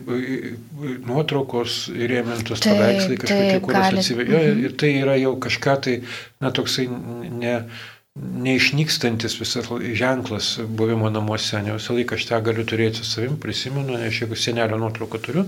nuotraukos 1.05 1.85
įrėmintos 1.93 2.65
paveikslai, 2.65 3.21
kažkokie, 3.21 3.65
kuriuos 3.69 4.01
atsivejo, 4.01 4.41
mhm. 4.41 4.63
ir 4.65 4.79
tai 4.81 4.97
yra 5.05 5.21
jau 5.21 5.37
kažką 5.37 5.81
tai, 5.85 5.99
na, 6.41 6.53
toksai 6.55 6.89
ne 6.89 7.59
neišnykstantis 8.15 9.41
visas 9.41 9.67
ženklas 9.99 10.61
buvimo 10.79 11.09
namuose, 11.11 11.59
ne 11.67 11.75
visą 11.75 11.97
laiką 11.97 12.15
aš 12.15 12.27
tą 12.29 12.39
galiu 12.47 12.63
turėti 12.71 13.03
su 13.03 13.09
savim, 13.09 13.35
prisimenu, 13.43 13.97
nes 13.99 14.21
jeigu 14.21 14.39
senelio 14.39 14.79
nuotrauką 14.79 15.19
turiu, 15.25 15.43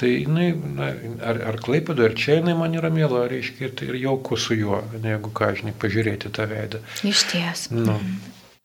tai 0.00 0.10
jinai, 0.16 0.48
na, 0.78 0.88
ar, 1.30 1.38
ar 1.52 1.60
klaipado, 1.62 2.02
ar 2.08 2.16
čia 2.18 2.40
jinai 2.40 2.56
man 2.58 2.74
yra 2.74 2.90
mėla, 2.90 3.28
reiškia, 3.30 3.68
ir 3.68 3.76
tai 3.78 3.92
ir 3.92 4.00
jauku 4.02 4.38
su 4.38 4.58
juo, 4.58 4.80
ne, 4.96 5.14
jeigu 5.14 5.30
ką, 5.38 5.52
žinai, 5.60 5.76
pažiūrėti 5.84 6.32
tą 6.34 6.48
veidą. 6.50 6.82
Iš 7.06 7.22
ties. 7.30 7.68
Nu. 7.70 7.94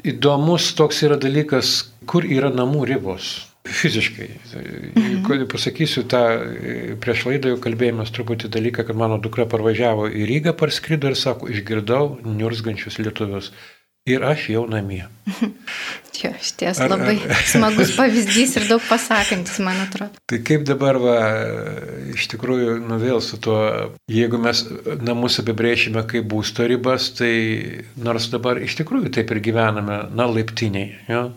Įdomus 0.08 0.72
toks 0.78 1.04
yra 1.06 1.20
dalykas, 1.22 1.78
kur 2.10 2.26
yra 2.26 2.50
namų 2.54 2.88
ribos. 2.90 3.36
Fiziškai. 3.68 4.28
Mhm. 4.96 5.48
Pasakysiu 5.52 6.04
tą, 6.10 6.24
prieš 7.04 7.26
laidą 7.30 7.54
jau 7.54 7.62
kalbėjomės 7.64 8.14
truputį 8.16 8.52
dalyką, 8.54 8.88
kad 8.88 9.00
mano 9.00 9.20
dukra 9.22 9.48
parvažiavo 9.50 10.08
į 10.10 10.28
Rygą, 10.30 10.56
parskrido 10.58 11.12
ir 11.12 11.18
sako, 11.20 11.52
išgirdau 11.54 12.18
niurzgančius 12.26 13.00
lietuvius. 13.02 13.52
Ir 14.08 14.24
aš 14.24 14.50
jau 14.54 14.68
namie. 14.72 15.06
Jo, 16.18 16.32
iš 16.34 16.52
ties 16.58 16.80
labai 16.82 17.20
ar, 17.20 17.34
ar, 17.36 17.42
smagus 17.52 17.92
pavyzdys 17.94 18.56
ir 18.58 18.64
daug 18.66 18.82
pasakantis, 18.90 19.60
man 19.62 19.78
atrodo. 19.84 20.18
Tai 20.26 20.40
kaip 20.48 20.64
dabar, 20.66 20.98
va, 20.98 21.18
iš 22.16 22.26
tikrųjų, 22.32 22.80
nu 22.90 22.98
vėl 23.02 23.22
su 23.22 23.38
tuo, 23.38 23.60
jeigu 24.10 24.40
mes 24.42 24.64
namus 25.06 25.38
apibrėšime 25.44 26.02
kaip 26.10 26.26
būsto 26.32 26.66
ribas, 26.66 27.12
tai 27.20 27.84
nors 28.02 28.32
dabar 28.34 28.58
iš 28.66 28.80
tikrųjų 28.80 29.14
taip 29.20 29.36
ir 29.36 29.44
gyvename, 29.46 30.00
na, 30.18 30.26
laiptiniai, 30.32 30.96
jo, 31.12 31.28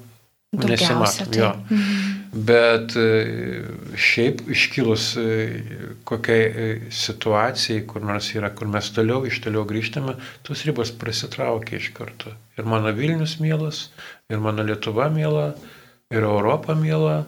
nesimato. 0.53 1.25
Jo. 1.33 1.53
Mhm. 1.71 2.17
Bet 2.33 2.95
e, 2.97 3.65
šiaip 3.99 4.45
iškilus 4.55 5.17
e, 5.19 5.25
kokiai 6.07 6.45
e, 6.47 6.67
situacijai, 6.95 7.83
kur 7.91 8.05
nors 8.07 8.29
yra, 8.39 8.53
kur 8.55 8.71
mes 8.71 8.91
toliau, 8.95 9.25
iš 9.27 9.41
toliau 9.43 9.65
grįžtame, 9.67 10.15
tos 10.47 10.63
ribos 10.69 10.93
prasitraukia 10.95 11.81
iš 11.81 11.91
karto. 11.97 12.31
Ir 12.59 12.71
mano 12.71 12.93
Vilnius 12.95 13.41
mielas, 13.43 13.89
ir 14.31 14.39
mano 14.39 14.63
Lietuva 14.63 15.09
miela, 15.11 15.49
ir 16.15 16.23
Europa 16.23 16.79
miela, 16.79 17.25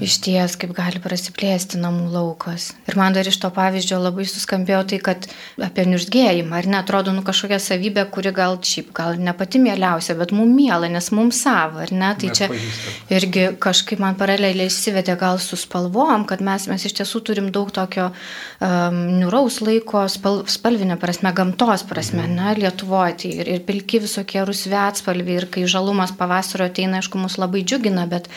Iš 0.00 0.18
ties, 0.24 0.54
kaip 0.60 0.72
gali 0.76 1.00
prasiplėsti 1.02 1.80
namų 1.80 2.08
laukas. 2.12 2.70
Ir 2.88 2.96
man 2.98 3.16
dar 3.16 3.26
iš 3.28 3.38
to 3.42 3.50
pavyzdžio 3.54 3.98
labai 4.00 4.26
suskambėjo 4.28 4.80
tai, 4.92 4.98
kad 5.02 5.26
apie 5.62 5.84
niurzgėjimą, 5.90 6.54
ar 6.60 6.68
ne, 6.70 6.78
atrodo, 6.80 7.12
nu 7.14 7.24
kažkokia 7.26 7.58
savybė, 7.62 8.04
kuri 8.14 8.32
gal 8.36 8.58
šiaip, 8.62 8.92
gal 8.96 9.18
ne 9.20 9.34
pati 9.36 9.60
mieliausia, 9.62 10.16
bet 10.18 10.32
mums 10.36 10.54
miela, 10.54 10.88
nes 10.92 11.10
mums 11.14 11.42
savo, 11.44 11.82
ar 11.84 11.92
ne, 11.92 12.12
tai 12.20 12.30
čia 12.38 12.48
irgi 13.12 13.48
kažkaip 13.60 14.00
man 14.02 14.16
paraleliai 14.18 14.70
įsivedė 14.70 15.18
gal 15.20 15.40
su 15.42 15.58
spalvom, 15.58 16.24
kad 16.28 16.44
mes, 16.44 16.68
mes 16.70 16.86
iš 16.88 16.96
tiesų 17.00 17.22
turim 17.26 17.50
daug 17.54 17.72
tokio 17.74 18.08
um, 18.12 19.02
niuraus 19.18 19.60
laiko, 19.64 20.06
spal, 20.12 20.44
spalvinė 20.48 20.98
prasme, 21.00 21.34
gamtos 21.36 21.84
prasme, 21.88 22.24
mhm. 22.24 22.38
ne, 22.38 22.56
Lietuvoje, 22.58 23.18
tai 23.22 23.34
ir, 23.42 23.52
ir 23.56 23.66
pilki 23.66 24.02
visokie 24.04 24.42
rusvi 24.46 24.78
atspalviai, 24.78 25.42
ir 25.42 25.50
kai 25.52 25.66
žalumas 25.68 26.14
pavasario 26.16 26.68
ateina, 26.70 27.02
aišku, 27.02 27.20
mus 27.20 27.38
labai 27.40 27.64
džiugina, 27.66 28.06
bet 28.10 28.30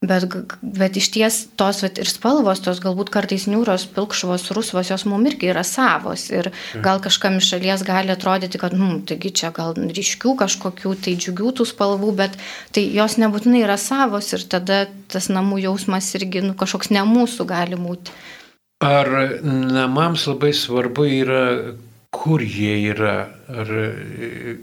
Bet, 0.00 0.24
bet 0.64 0.94
iš 0.96 1.10
ties 1.12 1.34
tos 1.60 1.82
vat, 1.84 1.98
ir 2.00 2.08
spalvos, 2.08 2.62
tos 2.64 2.78
galbūt 2.80 3.10
kartais 3.12 3.42
niūros, 3.52 3.82
pilkšvos, 3.92 4.46
rusvos, 4.56 4.88
jos 4.88 5.02
mums 5.04 5.28
irgi 5.28 5.50
yra 5.52 5.60
savos. 5.60 6.22
Ir 6.32 6.46
gal 6.80 7.02
kažkam 7.04 7.36
iš 7.36 7.50
šalies 7.52 7.84
gali 7.84 8.08
atrodyti, 8.14 8.56
kad, 8.62 8.72
hm, 8.72 9.02
taigi 9.10 9.28
čia 9.42 9.50
gal 9.52 9.76
ryškių 9.76 10.32
kažkokių, 10.40 10.94
tai 11.04 11.12
džiugių 11.20 11.52
tų 11.58 11.66
spalvų, 11.68 12.14
bet 12.16 12.38
tai 12.72 12.86
jos 12.94 13.18
nebūtinai 13.20 13.60
yra 13.66 13.76
savos 13.76 14.32
ir 14.32 14.46
tada 14.48 14.86
tas 15.12 15.28
namų 15.28 15.60
jausmas 15.66 16.08
irgi 16.16 16.46
nu, 16.46 16.54
kažkoks 16.56 16.88
ne 16.96 17.04
mūsų 17.04 17.44
gali 17.52 17.76
būti. 17.76 18.16
Ar 18.80 19.12
namams 19.44 20.24
labai 20.30 20.54
svarbu 20.56 21.04
yra, 21.12 21.44
kur 22.08 22.40
jie 22.40 22.78
yra? 22.94 23.18
Ar 23.52 23.76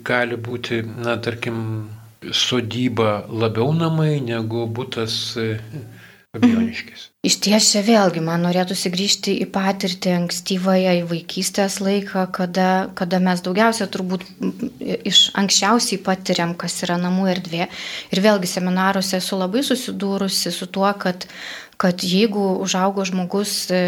gali 0.01 0.41
būti, 0.49 0.81
na, 0.97 1.19
tarkim, 1.21 1.61
sodyba 2.31 3.25
labiau 3.29 3.71
namai 3.75 4.17
negu 4.23 4.65
būtas. 4.67 5.15
E, 5.39 5.57
Iš 7.25 7.35
ties 7.41 7.69
čia 7.71 7.81
vėlgi 7.81 8.21
man 8.21 8.43
norėtųsi 8.45 8.91
grįžti 8.93 9.33
į 9.41 9.47
patirtį 9.51 10.11
ankstyvąją, 10.19 10.91
į 10.99 11.05
vaikystės 11.09 11.79
laiką, 11.81 12.27
kada, 12.35 12.67
kada 12.99 13.19
mes 13.23 13.41
daugiausia 13.45 13.87
turbūt 13.91 14.25
iš 14.79 15.23
anksčiausiai 15.39 16.01
patiriam, 16.03 16.53
kas 16.59 16.77
yra 16.85 16.99
namų 17.01 17.29
erdvė. 17.33 17.69
Ir 18.13 18.23
vėlgi 18.23 18.51
seminaruose 18.51 19.17
esu 19.17 19.39
labai 19.39 19.63
susidūrusi 19.65 20.53
su 20.53 20.69
tuo, 20.69 20.91
kad 20.99 21.25
kad 21.77 22.03
jeigu 22.03 22.43
užaugo 22.63 23.05
žmogus 23.05 23.51
e, 23.69 23.79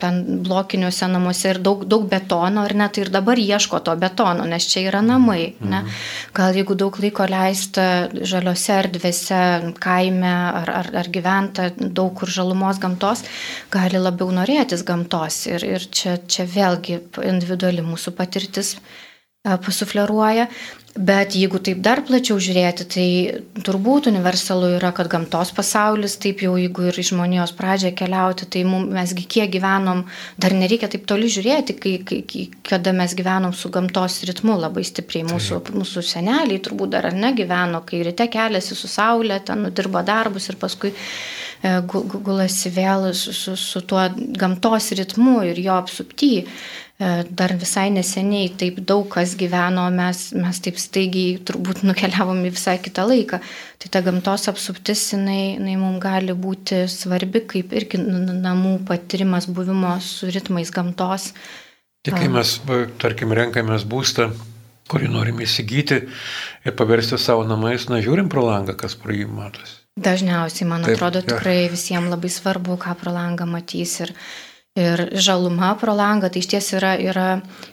ten 0.00 0.18
blokiniuose 0.42 1.06
namuose 1.10 1.52
ir 1.52 1.60
daug, 1.62 1.84
daug 1.86 2.08
betono, 2.10 2.64
ar 2.66 2.74
ne, 2.74 2.88
tai 2.90 3.04
ir 3.04 3.12
dabar 3.14 3.38
ieško 3.38 3.78
to 3.86 3.94
betono, 4.00 4.46
nes 4.50 4.66
čia 4.66 4.82
yra 4.90 5.02
namai. 5.06 5.54
Ne? 5.60 5.84
Mhm. 5.84 5.92
Gal 6.34 6.58
jeigu 6.58 6.74
daug 6.78 6.98
laiko 6.98 7.28
leista 7.30 7.86
žaliose 8.32 8.74
erdvėse, 8.82 9.42
kaime 9.78 10.34
ar, 10.62 10.72
ar, 10.80 10.92
ar 11.04 11.10
gyventa 11.14 11.70
daug 11.78 12.10
kur 12.18 12.30
žalumos 12.32 12.82
gamtos, 12.82 13.22
gali 13.70 14.02
labiau 14.02 14.34
norėtis 14.34 14.82
gamtos. 14.86 15.44
Ir, 15.46 15.66
ir 15.78 15.86
čia, 15.94 16.18
čia 16.26 16.48
vėlgi 16.48 16.98
individuali 17.22 17.86
mūsų 17.86 18.16
patirtis 18.18 18.74
pasufleruoja. 19.64 20.48
Bet 20.98 21.36
jeigu 21.38 21.60
taip 21.62 21.78
dar 21.84 22.00
plačiau 22.02 22.40
žiūrėti, 22.42 22.84
tai 22.90 23.08
turbūt 23.62 24.08
universalu 24.10 24.72
yra, 24.80 24.88
kad 24.96 25.06
gamtos 25.12 25.52
pasaulis, 25.54 26.16
taip 26.18 26.40
jau 26.42 26.56
jeigu 26.58 26.88
ir 26.88 26.96
iš 26.98 27.12
žmonijos 27.12 27.52
pradžią 27.54 27.92
keliauti, 27.94 28.48
tai 28.50 28.64
mum, 28.66 28.88
mesgi 28.96 29.22
kiek 29.30 29.52
gyvenom, 29.52 30.00
dar 30.42 30.56
nereikia 30.58 30.88
taip 30.90 31.04
toli 31.06 31.30
žiūrėti, 31.30 31.76
kai, 31.78 31.92
kai, 32.08 32.42
kada 32.66 32.94
mes 32.96 33.14
gyvenom 33.14 33.54
su 33.54 33.70
gamtos 33.70 34.18
ritmu 34.26 34.56
labai 34.58 34.82
stipriai. 34.88 35.28
Mūsų, 35.28 35.60
mūsų 35.76 36.02
seneliai 36.08 36.58
turbūt 36.66 36.96
dar 36.96 37.06
ar 37.12 37.14
ne 37.14 37.30
gyveno, 37.36 37.84
kai 37.86 38.02
ryte 38.08 38.26
keliasi 38.32 38.74
su 38.74 38.90
saulė, 38.90 39.38
ten 39.46 39.68
nudirba 39.68 40.02
darbus 40.02 40.50
ir 40.50 40.58
paskui 40.58 40.90
e, 40.96 41.78
gulasi 41.86 42.74
vėl 42.74 43.12
su, 43.14 43.36
su, 43.36 43.54
su 43.54 43.86
tuo 43.86 44.08
gamtos 44.40 44.90
ritmu 44.98 45.44
ir 45.52 45.62
jo 45.62 45.78
apsupty. 45.78 46.32
E, 46.98 47.22
dar 47.30 47.52
visai 47.54 47.92
neseniai 47.94 48.48
taip 48.58 48.80
daug 48.82 49.04
kas 49.12 49.36
gyveno, 49.38 49.84
mes, 49.94 50.32
mes 50.34 50.58
taip 50.64 50.80
staigiai 50.82 51.36
turbūt 51.46 51.84
nukeliavom 51.86 52.40
į 52.48 52.50
visai 52.56 52.74
kitą 52.82 53.04
laiką. 53.06 53.38
Tai 53.78 53.90
ta 53.94 54.02
gamtos 54.02 54.48
apsuptis, 54.50 55.04
jinai, 55.12 55.54
jinai 55.60 55.76
mums 55.78 56.02
gali 56.02 56.34
būti 56.34 56.82
svarbi, 56.90 57.44
kaip 57.52 57.76
irgi 57.78 58.02
namų 58.02 58.80
patirimas 58.88 59.46
buvimo 59.46 59.94
su 60.02 60.26
ritmais 60.34 60.74
gamtos. 60.74 61.30
Tik 62.02 62.18
kai 62.18 62.32
mes, 62.34 62.56
tarkim, 62.98 63.30
renkamės 63.36 63.86
būstą, 63.86 64.32
kurį 64.90 65.12
norime 65.12 65.46
įsigyti 65.46 66.00
ir 66.02 66.74
paversti 66.74 67.18
savo 67.20 67.46
namais, 67.46 67.86
na, 67.92 68.02
žiūrim 68.02 68.26
pro 68.32 68.42
langą, 68.42 68.74
kas 68.78 68.98
pro 68.98 69.14
jį 69.14 69.30
matosi. 69.30 69.84
Dažniausiai, 69.98 70.66
man 70.70 70.82
Taip, 70.86 70.96
atrodo, 70.96 71.22
tikrai 71.26 71.60
ja. 71.64 71.70
visiems 71.70 72.10
labai 72.10 72.30
svarbu, 72.30 72.74
ką 72.82 72.98
pro 72.98 73.14
langą 73.14 73.46
matys 73.50 73.96
ir, 74.02 74.14
ir 74.78 75.04
žaluma 75.18 75.72
pro 75.80 75.94
langą. 75.96 76.30
Tai 76.32 76.42
iš 76.42 76.50
ties 76.52 76.72
yra, 76.78 76.96
yra 77.00 77.28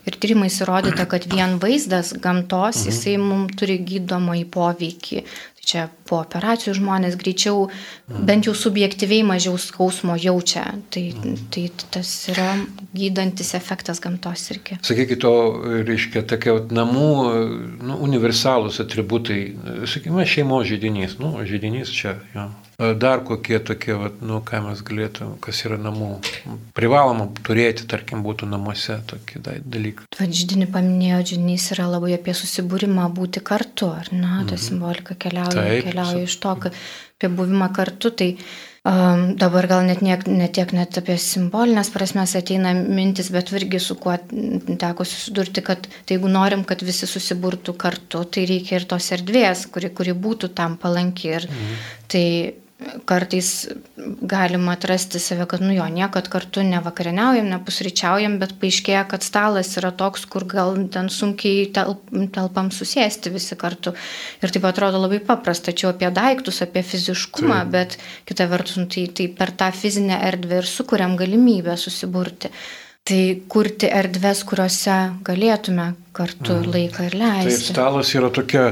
ir 0.07 0.19
tyrimais 0.21 0.61
įrodyta, 0.63 1.07
kad 1.09 1.27
vien 1.31 1.57
vaizdas 1.61 2.13
gamtos, 2.21 2.83
mhm. 2.83 2.87
jisai 2.91 3.17
mums 3.21 3.59
turi 3.59 3.79
gydomąjį 3.83 4.47
poveikį 4.53 5.25
čia 5.65 5.87
po 6.05 6.19
operacijų 6.21 6.75
žmonės 6.77 7.17
greičiau, 7.19 7.69
bent 8.05 8.45
jau 8.45 8.53
subjektyviai 8.57 9.25
mažiau 9.25 9.57
skausmo 9.61 10.13
jaučia. 10.19 10.65
Tai, 10.93 11.03
tai 11.53 11.65
tas 11.93 12.11
yra 12.31 12.51
gydantis 12.95 13.55
efektas 13.57 14.01
gamtos 14.03 14.45
irgi. 14.53 14.79
Sakykit, 14.85 15.23
to 15.25 15.33
reiškia 15.87 16.25
tokie 16.29 16.53
namų 16.69 17.09
nu, 17.81 17.97
universalūs 18.05 18.77
atributai, 18.85 19.39
sakykime, 19.89 20.27
šeimos 20.29 20.69
žydinys, 20.69 21.17
nu, 21.23 21.33
žydinys 21.49 21.93
čia, 21.93 22.19
jo. 22.35 22.49
Dar 22.75 23.21
kokie 23.23 23.59
tokie, 23.63 23.93
vat, 23.95 24.19
nu, 24.19 24.41
ką 24.43 24.59
mes 24.65 24.81
galėtume, 24.83 25.37
kas 25.43 25.61
yra 25.63 25.77
namų. 25.79 26.09
Privaloma 26.75 27.29
turėti, 27.47 27.85
tarkim, 27.87 28.19
būtų 28.25 28.49
namuose 28.51 28.97
tokie 29.07 29.39
dalykai. 29.39 30.09
Žydinį 30.19 30.67
paminėjo, 30.73 31.21
žydinys 31.31 31.69
yra 31.77 31.87
labai 31.93 32.17
apie 32.17 32.35
susibūrimą 32.35 33.07
būti 33.15 33.43
kartu, 33.47 33.93
ar 33.95 34.11
ne? 34.11 34.41
Ta 34.43 34.57
mhm. 34.57 34.63
simbolika 34.67 35.15
keliauja, 35.15 35.55
Taip, 35.55 35.87
keliauja 35.87 36.23
iš 36.27 36.35
to, 36.43 36.55
kad 36.65 36.75
apie 37.15 37.29
buvimą 37.37 37.69
kartu. 37.77 38.11
Tai 38.11 38.27
um, 38.35 39.23
dabar 39.39 39.69
gal 39.71 39.87
net, 39.87 40.03
niek, 40.03 40.27
net 40.27 40.57
tiek 40.59 40.75
net 40.75 40.99
apie 40.99 41.15
simbolinės 41.21 41.93
prasmes 41.95 42.35
ateina 42.35 42.75
mintis, 42.75 43.31
bet 43.31 43.53
irgi 43.55 43.79
su 43.79 43.95
kuo 44.03 44.17
teko 44.19 45.07
susidurti, 45.07 45.63
kad 45.63 45.87
tai 45.87 46.17
jeigu 46.17 46.27
norim, 46.35 46.67
kad 46.67 46.83
visi 46.83 47.07
susiburtų 47.07 47.77
kartu, 47.79 48.25
tai 48.27 48.43
reikia 48.51 48.81
ir 48.81 48.89
tos 48.91 49.13
erdvės, 49.15 49.63
kuri, 49.71 49.95
kuri 49.95 50.19
būtų 50.27 50.51
tam 50.59 50.75
palanki. 50.81 51.31
Ir 51.39 51.47
mhm. 51.47 51.81
tai 52.11 52.27
kartais 53.05 53.67
galima 54.21 54.75
atrasti 54.75 55.19
save, 55.19 55.45
kad 55.49 55.61
nu 55.61 55.73
jo, 55.73 55.85
niekad 55.91 56.27
kartu 56.31 56.63
nevakarieniaujam, 56.65 57.47
nepusryčiaujam, 57.49 58.37
bet 58.41 58.55
paaiškėja, 58.61 59.03
kad 59.09 59.25
stalas 59.25 59.73
yra 59.79 59.91
toks, 59.95 60.25
kur 60.29 60.45
gal 60.49 60.75
ten 60.93 61.09
sunkiai 61.13 61.67
telp, 61.75 62.05
telpam 62.35 62.71
susėsti 62.75 63.33
visi 63.33 63.57
kartu. 63.59 63.95
Ir 64.43 64.53
taip 64.53 64.67
atrodo 64.69 65.01
labai 65.01 65.21
paprasta, 65.23 65.71
tačiau 65.71 65.91
apie 65.93 66.11
daiktus, 66.13 66.61
apie 66.65 66.85
fiziškumą, 66.85 67.61
tai. 67.63 67.71
bet 67.75 67.97
kita 68.29 68.49
vertus, 68.51 68.79
nu, 68.81 68.89
tai, 68.91 69.07
tai 69.15 69.29
per 69.33 69.53
tą 69.57 69.71
fizinę 69.75 70.21
erdvę 70.29 70.61
ir 70.61 70.69
sukuriam 70.69 71.17
galimybę 71.19 71.77
susiburti. 71.79 72.53
Tai 73.05 73.21
kurti 73.53 73.85
erdves, 73.93 74.39
kuriuose 74.49 74.95
galėtume 75.25 75.91
kartu 76.15 76.55
mhm. 76.55 76.71
laiką 76.73 77.03
ir 77.05 77.17
leisti. 77.21 77.67
Tai 77.67 77.73
stalas 77.75 78.13
yra 78.17 78.31
tokia 78.33 78.71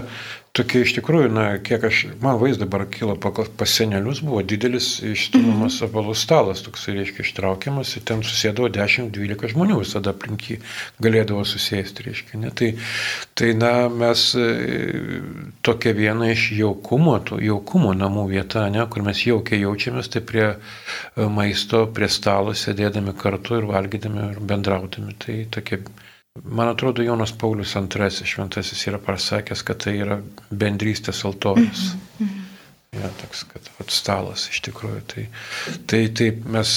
tokia 0.53 0.83
iš 0.86 0.91
tikrųjų, 1.00 1.29
na, 1.33 1.43
kiek 1.65 1.81
aš, 1.88 2.00
man 2.22 2.38
vaizdas 2.38 2.62
dabar 2.62 2.83
kilo 2.93 3.15
pas 3.17 3.72
senelius, 3.74 4.19
buvo 4.22 4.43
didelis 4.45 5.00
išstumiamas 5.01 5.79
mhm. 5.79 5.88
apvalus 5.88 6.22
stalas, 6.22 6.62
toks, 6.65 6.86
reiškia, 6.93 7.25
ištraukiamas, 7.25 7.95
ir 7.98 8.05
ten 8.05 8.22
susėdavo 8.25 8.69
10-12 8.75 9.50
žmonių 9.55 9.79
visada 9.81 10.13
aplinkį 10.13 10.60
galėdavo 11.01 11.41
susėsti, 11.50 12.05
reiškia. 12.05 12.41
Ne? 12.43 12.53
Tai, 12.53 12.69
tai, 13.39 13.50
na, 13.57 13.74
mes 13.89 14.27
e, 14.38 14.48
tokia 15.65 15.95
viena 15.98 16.29
iš 16.36 16.51
jaukumo, 16.60 17.17
jaukumo 17.41 17.98
namų 17.98 18.29
vieta, 18.36 18.67
ne, 18.74 18.86
kur 18.93 19.07
mes 19.10 19.25
jaukiai 19.25 19.63
jaučiamės, 19.65 20.13
tai 20.13 20.21
prie 20.21 20.45
e, 20.54 20.58
maisto, 21.34 21.88
prie 21.97 22.12
stalo 22.13 22.54
sėdėdami 22.54 23.17
kartu 23.17 23.58
ir 23.58 23.69
valgydami 23.73 24.30
ir 24.30 24.41
bendraudami. 24.54 25.17
Tai 25.17 25.41
tokia 25.58 25.82
Man 26.41 26.67
atrodo, 26.67 27.04
Jonas 27.06 27.32
Paulius 27.41 27.76
II 27.76 28.26
šventasis 28.26 28.88
yra 28.89 29.00
pasakęs, 29.08 29.62
kad 29.67 29.84
tai 29.84 29.91
yra 30.02 30.15
bendrystės 30.63 31.19
altorius. 31.30 31.84
Mm 31.93 32.26
-hmm. 32.28 32.42
Ja, 32.93 33.10
toks, 33.17 33.39
kad 33.49 33.65
vat, 33.79 33.89
stalas 33.89 34.43
iš 34.51 34.60
tikrųjų. 34.67 34.99
Tai, 35.10 35.23
tai 35.89 36.01
taip, 36.13 36.43
mes, 36.53 36.75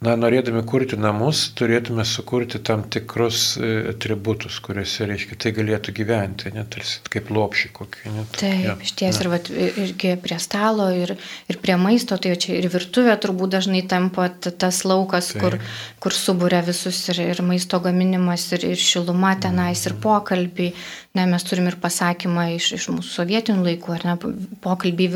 na, 0.00 0.14
norėdami 0.16 0.62
kurti 0.68 0.96
namus, 0.96 1.42
turėtume 1.58 2.06
sukurti 2.08 2.60
tam 2.64 2.86
tikrus 2.88 3.42
e, 3.60 3.72
atributus, 3.90 4.56
kuriuose, 4.64 5.04
reiškia, 5.10 5.36
tai 5.44 5.52
galėtų 5.58 5.92
gyventi, 5.98 6.52
net 6.56 6.70
tarsi 6.72 7.02
kaip 7.12 7.28
lopšį 7.36 7.72
kokį. 7.76 8.04
Net, 8.14 8.30
taip, 8.40 8.62
ja, 8.64 8.76
iš 8.80 8.94
ties, 8.96 9.18
ir 9.20 9.28
vat, 9.34 9.50
irgi 9.52 10.14
prie 10.24 10.38
stalo, 10.40 10.86
ir, 10.96 11.12
ir 11.52 11.60
prie 11.60 11.76
maisto, 11.80 12.16
tai 12.16 12.32
čia 12.40 12.56
ir 12.56 12.70
virtuvė 12.72 13.18
turbūt 13.20 13.52
dažnai 13.58 13.84
tampa 13.92 14.30
tas 14.38 14.80
laukas, 14.88 15.34
taip. 15.34 15.44
kur, 15.44 15.58
kur 16.00 16.16
subūrė 16.16 16.62
visus 16.70 17.02
ir, 17.12 17.20
ir 17.34 17.44
maisto 17.44 17.82
gaminimas, 17.84 18.48
ir, 18.56 18.64
ir 18.72 18.80
šiluma 18.80 19.34
tenais, 19.36 19.84
ir 19.84 19.98
pokalbiai. 20.00 20.72
Ne, 21.16 21.24
mes 21.26 21.42
turim 21.42 21.66
ir 21.66 21.74
pasakymą 21.82 22.44
iš, 22.54 22.72
iš 22.76 22.84
mūsų 22.92 23.10
sovietinių 23.10 23.64
laikų, 23.64 23.94
ar 23.96 24.04
ne, 24.06 24.16
pokalbį 24.62 25.08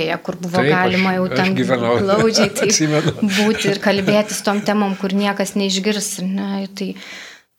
virtuvėje, 0.00 0.22
kur 0.24 0.38
buvo 0.40 0.62
taip, 0.62 0.72
galima 0.72 1.16
jau 1.16 1.28
ten 1.32 1.54
glaudžiai 1.56 3.02
būti 3.40 3.70
ir 3.70 3.82
kalbėtis 3.82 4.42
tom 4.46 4.62
temom, 4.62 4.96
kur 4.96 5.12
niekas 5.12 5.56
neišgirs. 5.56 6.20
Ne, 6.24 6.66
tai 6.74 6.94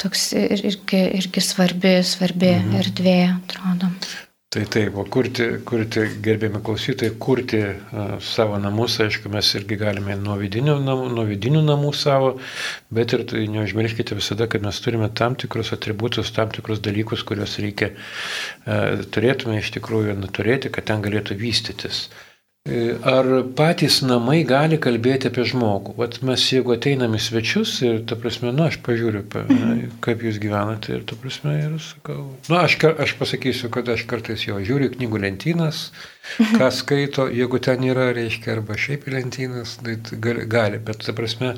toks 0.01 0.34
irgi, 0.34 1.06
irgi 1.21 1.41
svarbi, 1.41 2.01
svarbi 2.04 2.56
mhm. 2.58 2.75
erdvė, 2.82 3.17
atrodo. 3.38 3.91
Tai 4.51 4.65
taip, 4.67 4.97
o 4.99 5.06
kurti, 5.08 5.45
kurti 5.63 6.01
gerbėmi 6.19 6.60
klausytojai, 6.60 7.13
kurti 7.23 7.62
uh, 7.63 8.17
savo 8.19 8.58
namus, 8.60 8.97
aišku, 8.99 9.30
mes 9.32 9.47
irgi 9.56 9.77
galime 9.80 10.17
nuo 10.19 10.34
vidinių 10.36 10.73
namų, 10.84 11.06
nuo 11.15 11.23
vidinių 11.30 11.62
namų 11.63 11.93
savo, 11.95 12.34
bet 12.91 13.15
ir 13.15 13.23
tai 13.32 13.45
neužmirškite 13.47 14.17
visada, 14.17 14.49
kad 14.51 14.65
mes 14.65 14.82
turime 14.84 15.08
tam 15.15 15.38
tikrus 15.39 15.71
atributus, 15.71 16.34
tam 16.36 16.51
tikrus 16.51 16.84
dalykus, 16.84 17.23
kuriuos 17.23 17.56
reikia, 17.63 17.93
uh, 17.95 19.06
turėtume 19.15 19.62
iš 19.62 19.71
tikrųjų 19.77 20.17
turėti, 20.36 20.73
kad 20.75 20.89
ten 20.91 21.08
galėtų 21.08 21.39
vystytis. 21.39 22.10
Uh, 22.12 22.27
ar 23.02 23.26
patys 23.58 23.95
namai 24.06 24.43
gali 24.45 24.78
kalbėti 24.78 25.32
apie 25.32 25.47
žmogų? 25.50 25.95
Vat 25.97 26.19
mes 26.21 26.43
jeigu 26.54 26.76
ateinam 26.76 27.15
į 27.17 27.21
svečius 27.26 27.71
ir, 27.82 28.04
ta 28.06 28.13
prasme, 28.13 28.52
nu, 28.54 28.67
aš 28.69 28.78
pažiūriu, 28.86 29.24
mhm. 29.26 29.95
kaip 30.06 30.21
jūs 30.21 30.38
gyvenate 30.43 30.93
ir, 30.93 31.02
ta 31.10 31.17
prasme, 31.17 31.56
ir 31.58 31.80
sakau, 31.82 32.19
nu, 32.38 32.58
aš, 32.60 32.78
aš 33.02 33.15
pasakysiu, 33.17 33.71
kad 33.74 33.89
aš 33.89 34.06
kartais 34.06 34.45
jo 34.45 34.60
žiūriu 34.62 34.91
knygų 34.93 35.24
lentynas, 35.24 35.88
mhm. 36.36 36.62
ką 36.62 36.69
skaito, 36.78 37.26
jeigu 37.34 37.62
ten 37.65 37.82
yra, 37.89 38.12
reiškia, 38.13 38.54
arba 38.60 38.78
šiaip 38.78 39.10
lentynas, 39.10 39.80
tai 39.82 39.97
gali, 40.21 40.78
bet, 40.78 41.02
ta 41.02 41.17
prasme, 41.17 41.56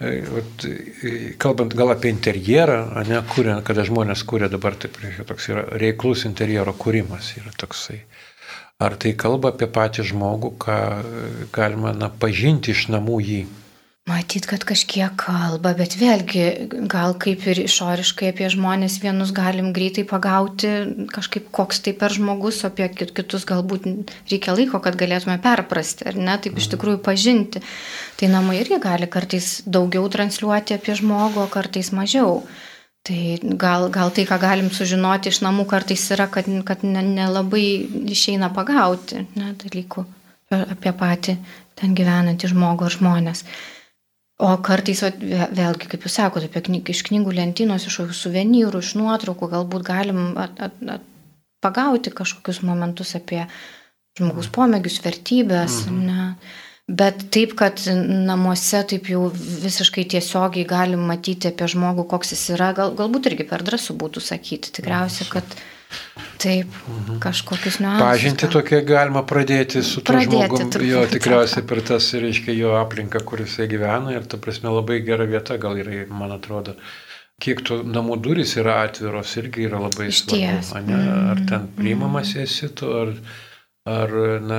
e, 0.00 0.14
vat, 0.24 0.64
e, 0.64 1.14
kalbant 1.42 1.76
gal 1.76 1.92
apie 1.92 2.14
interjerą, 2.16 2.80
ne, 3.12 3.20
kuriant, 3.34 3.60
kada 3.68 3.84
žmonės 3.84 4.24
kūrė 4.24 4.48
dabar, 4.56 4.80
taip, 4.80 4.96
reiškia, 5.04 5.28
toks 5.28 5.52
yra 5.52 5.68
reiklus 5.84 6.24
interjero 6.24 6.72
kūrimas, 6.80 7.34
yra 7.36 7.52
toksai. 7.60 8.00
Ar 8.80 8.96
tai 8.96 9.12
kalba 9.12 9.52
apie 9.52 9.68
patį 9.68 10.06
žmogų, 10.10 10.54
ką 10.62 10.76
galima 11.52 11.92
na, 11.92 12.08
pažinti 12.08 12.72
iš 12.72 12.88
namų 12.88 13.18
jį? 13.20 13.40
Matyt, 14.08 14.46
kad 14.48 14.64
kažkiek 14.66 15.12
kalba, 15.20 15.74
bet 15.76 15.92
vėlgi 16.00 16.44
gal 16.90 17.12
kaip 17.20 17.44
ir 17.52 17.60
išoriškai 17.66 18.30
apie 18.32 18.48
žmonės 18.50 18.96
vienus 19.02 19.30
galim 19.36 19.68
greitai 19.76 20.06
pagauti, 20.08 20.70
kažkaip 21.12 21.50
koks 21.54 21.82
tai 21.84 21.92
per 22.00 22.16
žmogus, 22.16 22.62
apie 22.66 22.88
kitus 22.96 23.44
galbūt 23.46 23.86
reikia 24.32 24.56
laiko, 24.56 24.80
kad 24.82 24.96
galėtume 24.98 25.36
perprasti, 25.44 26.08
ar 26.08 26.16
ne, 26.16 26.38
taip 26.40 26.56
iš 26.56 26.66
mhm. 26.66 26.72
tikrųjų 26.74 27.02
pažinti. 27.04 27.62
Tai 28.16 28.32
namai 28.32 28.58
irgi 28.62 28.80
gali 28.82 29.06
kartais 29.12 29.60
daugiau 29.68 30.08
transliuoti 30.10 30.80
apie 30.80 30.96
žmogų, 30.98 31.44
o 31.44 31.52
kartais 31.52 31.92
mažiau. 31.94 32.40
Tai 33.08 33.38
gal, 33.56 33.88
gal 33.88 34.12
tai, 34.12 34.26
ką 34.28 34.36
galim 34.42 34.68
sužinoti 34.74 35.30
iš 35.32 35.40
namų, 35.40 35.64
kartais 35.70 36.02
yra, 36.12 36.26
kad, 36.32 36.48
kad 36.68 36.82
nelabai 36.84 37.64
ne 37.88 38.12
išeina 38.12 38.50
pagauti 38.52 39.24
ne, 39.38 39.54
dalykų 39.56 40.04
apie 40.50 40.92
patį 40.98 41.36
ten 41.78 41.94
gyvenantį 41.96 42.50
žmogų 42.52 42.88
ar 42.88 42.96
žmonės. 42.96 43.44
O 44.40 44.50
kartais, 44.64 45.02
vėlgi, 45.04 45.88
kaip 45.92 46.04
jūs 46.06 46.16
sakote, 46.16 46.48
apie 46.48 46.62
knyg, 46.66 46.90
iš 46.92 47.02
knygų 47.08 47.34
lentynos, 47.36 47.84
iš 47.88 48.00
suvenyrų, 48.16 48.80
iš 48.80 48.94
nuotraukų, 48.96 49.50
galbūt 49.52 49.84
galim 49.84 50.32
at, 50.40 50.56
at, 50.64 50.76
at, 50.88 51.04
pagauti 51.60 52.12
kažkokius 52.16 52.62
momentus 52.64 53.12
apie 53.18 53.44
žmogus 54.18 54.48
pomėgius, 54.52 55.00
vertybės. 55.04 55.84
Mhm. 55.86 56.06
Ne. 56.08 56.58
Bet 56.90 57.28
taip, 57.30 57.52
kad 57.58 57.78
namuose 57.86 58.80
taip 58.90 59.10
jau 59.12 59.28
visiškai 59.34 60.08
tiesiogiai 60.10 60.66
galim 60.66 61.04
matyti 61.06 61.52
apie 61.52 61.68
žmogų, 61.70 62.08
koks 62.10 62.34
jis 62.34 62.48
yra, 62.56 62.72
gal, 62.74 62.96
galbūt 62.98 63.30
irgi 63.30 63.46
per 63.46 63.62
drąsų 63.66 63.94
būtų 64.00 64.22
sakyti. 64.24 64.72
Tikriausiai, 64.80 65.28
kad 65.30 65.60
Taip, 66.40 66.66
mhm. 66.88 67.18
kažkokius 67.20 67.80
niuansus. 67.82 68.00
Pažinti 68.00 68.48
tokie 68.48 68.78
galima 68.86 69.20
pradėti 69.28 69.82
su 69.84 70.00
tuo 70.00 70.16
žmogum, 70.24 70.70
jo 70.86 71.02
tikriausiai 71.10 71.66
per 71.68 71.82
tas, 71.84 72.06
reiškia, 72.16 72.54
jo 72.56 72.76
aplinką, 72.78 73.20
kur 73.28 73.42
jisai 73.44 73.66
gyvena 73.68 74.14
ir, 74.14 74.24
ta 74.30 74.40
prasme, 74.40 74.70
labai 74.72 75.02
gera 75.04 75.26
vieta 75.28 75.58
gal 75.60 75.76
yra, 75.82 76.06
man 76.08 76.32
atrodo. 76.36 76.76
Kiek 77.40 77.60
tų 77.66 77.82
namų 77.88 78.16
durys 78.24 78.54
yra 78.60 78.78
atviros, 78.86 79.34
irgi 79.40 79.66
yra 79.68 79.82
labai 79.84 80.08
svarbu. 80.12 80.80
Ar 80.80 81.44
ten 81.44 81.60
mhm. 81.66 81.70
priimamas 81.76 82.32
esi 82.40 82.72
tu, 82.72 82.88
ar 83.02 83.12
ar 83.90 84.12
na, 84.44 84.58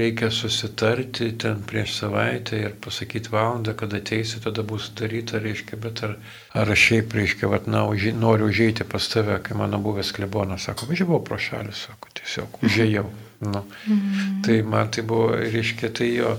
reikia 0.00 0.30
susitarti 0.34 1.30
ten 1.38 1.62
prieš 1.68 1.98
savaitę 2.00 2.58
ir 2.58 2.74
pasakyti 2.86 3.32
valandą, 3.32 3.74
kada 3.78 4.00
ateisi, 4.02 4.40
tada 4.44 4.64
bus 4.66 4.90
daryta, 4.98 5.38
reiškia, 5.42 5.78
bet 5.84 6.02
ar, 6.06 6.16
ar 6.62 6.74
šiaip, 6.86 7.14
reiškia, 7.18 7.50
vat, 7.52 7.68
na, 7.70 7.84
uži, 7.90 8.14
noriu 8.16 8.50
užėjti 8.50 8.88
pas 8.90 9.10
tave, 9.12 9.38
kai 9.46 9.58
mano 9.58 9.80
buvęs 9.84 10.14
klebonas 10.16 10.66
sako, 10.68 10.90
važiavau 10.90 11.22
pro 11.26 11.38
šalį, 11.38 11.76
sako, 11.84 12.12
tiesiog 12.20 12.60
užėjau. 12.66 13.06
Nu. 13.40 13.64
Mm. 13.86 14.42
Tai 14.46 14.56
man 14.62 14.90
tai 14.90 15.04
buvo, 15.04 15.28
reiškia, 15.36 15.90
tai 15.92 16.08
jo. 16.14 16.36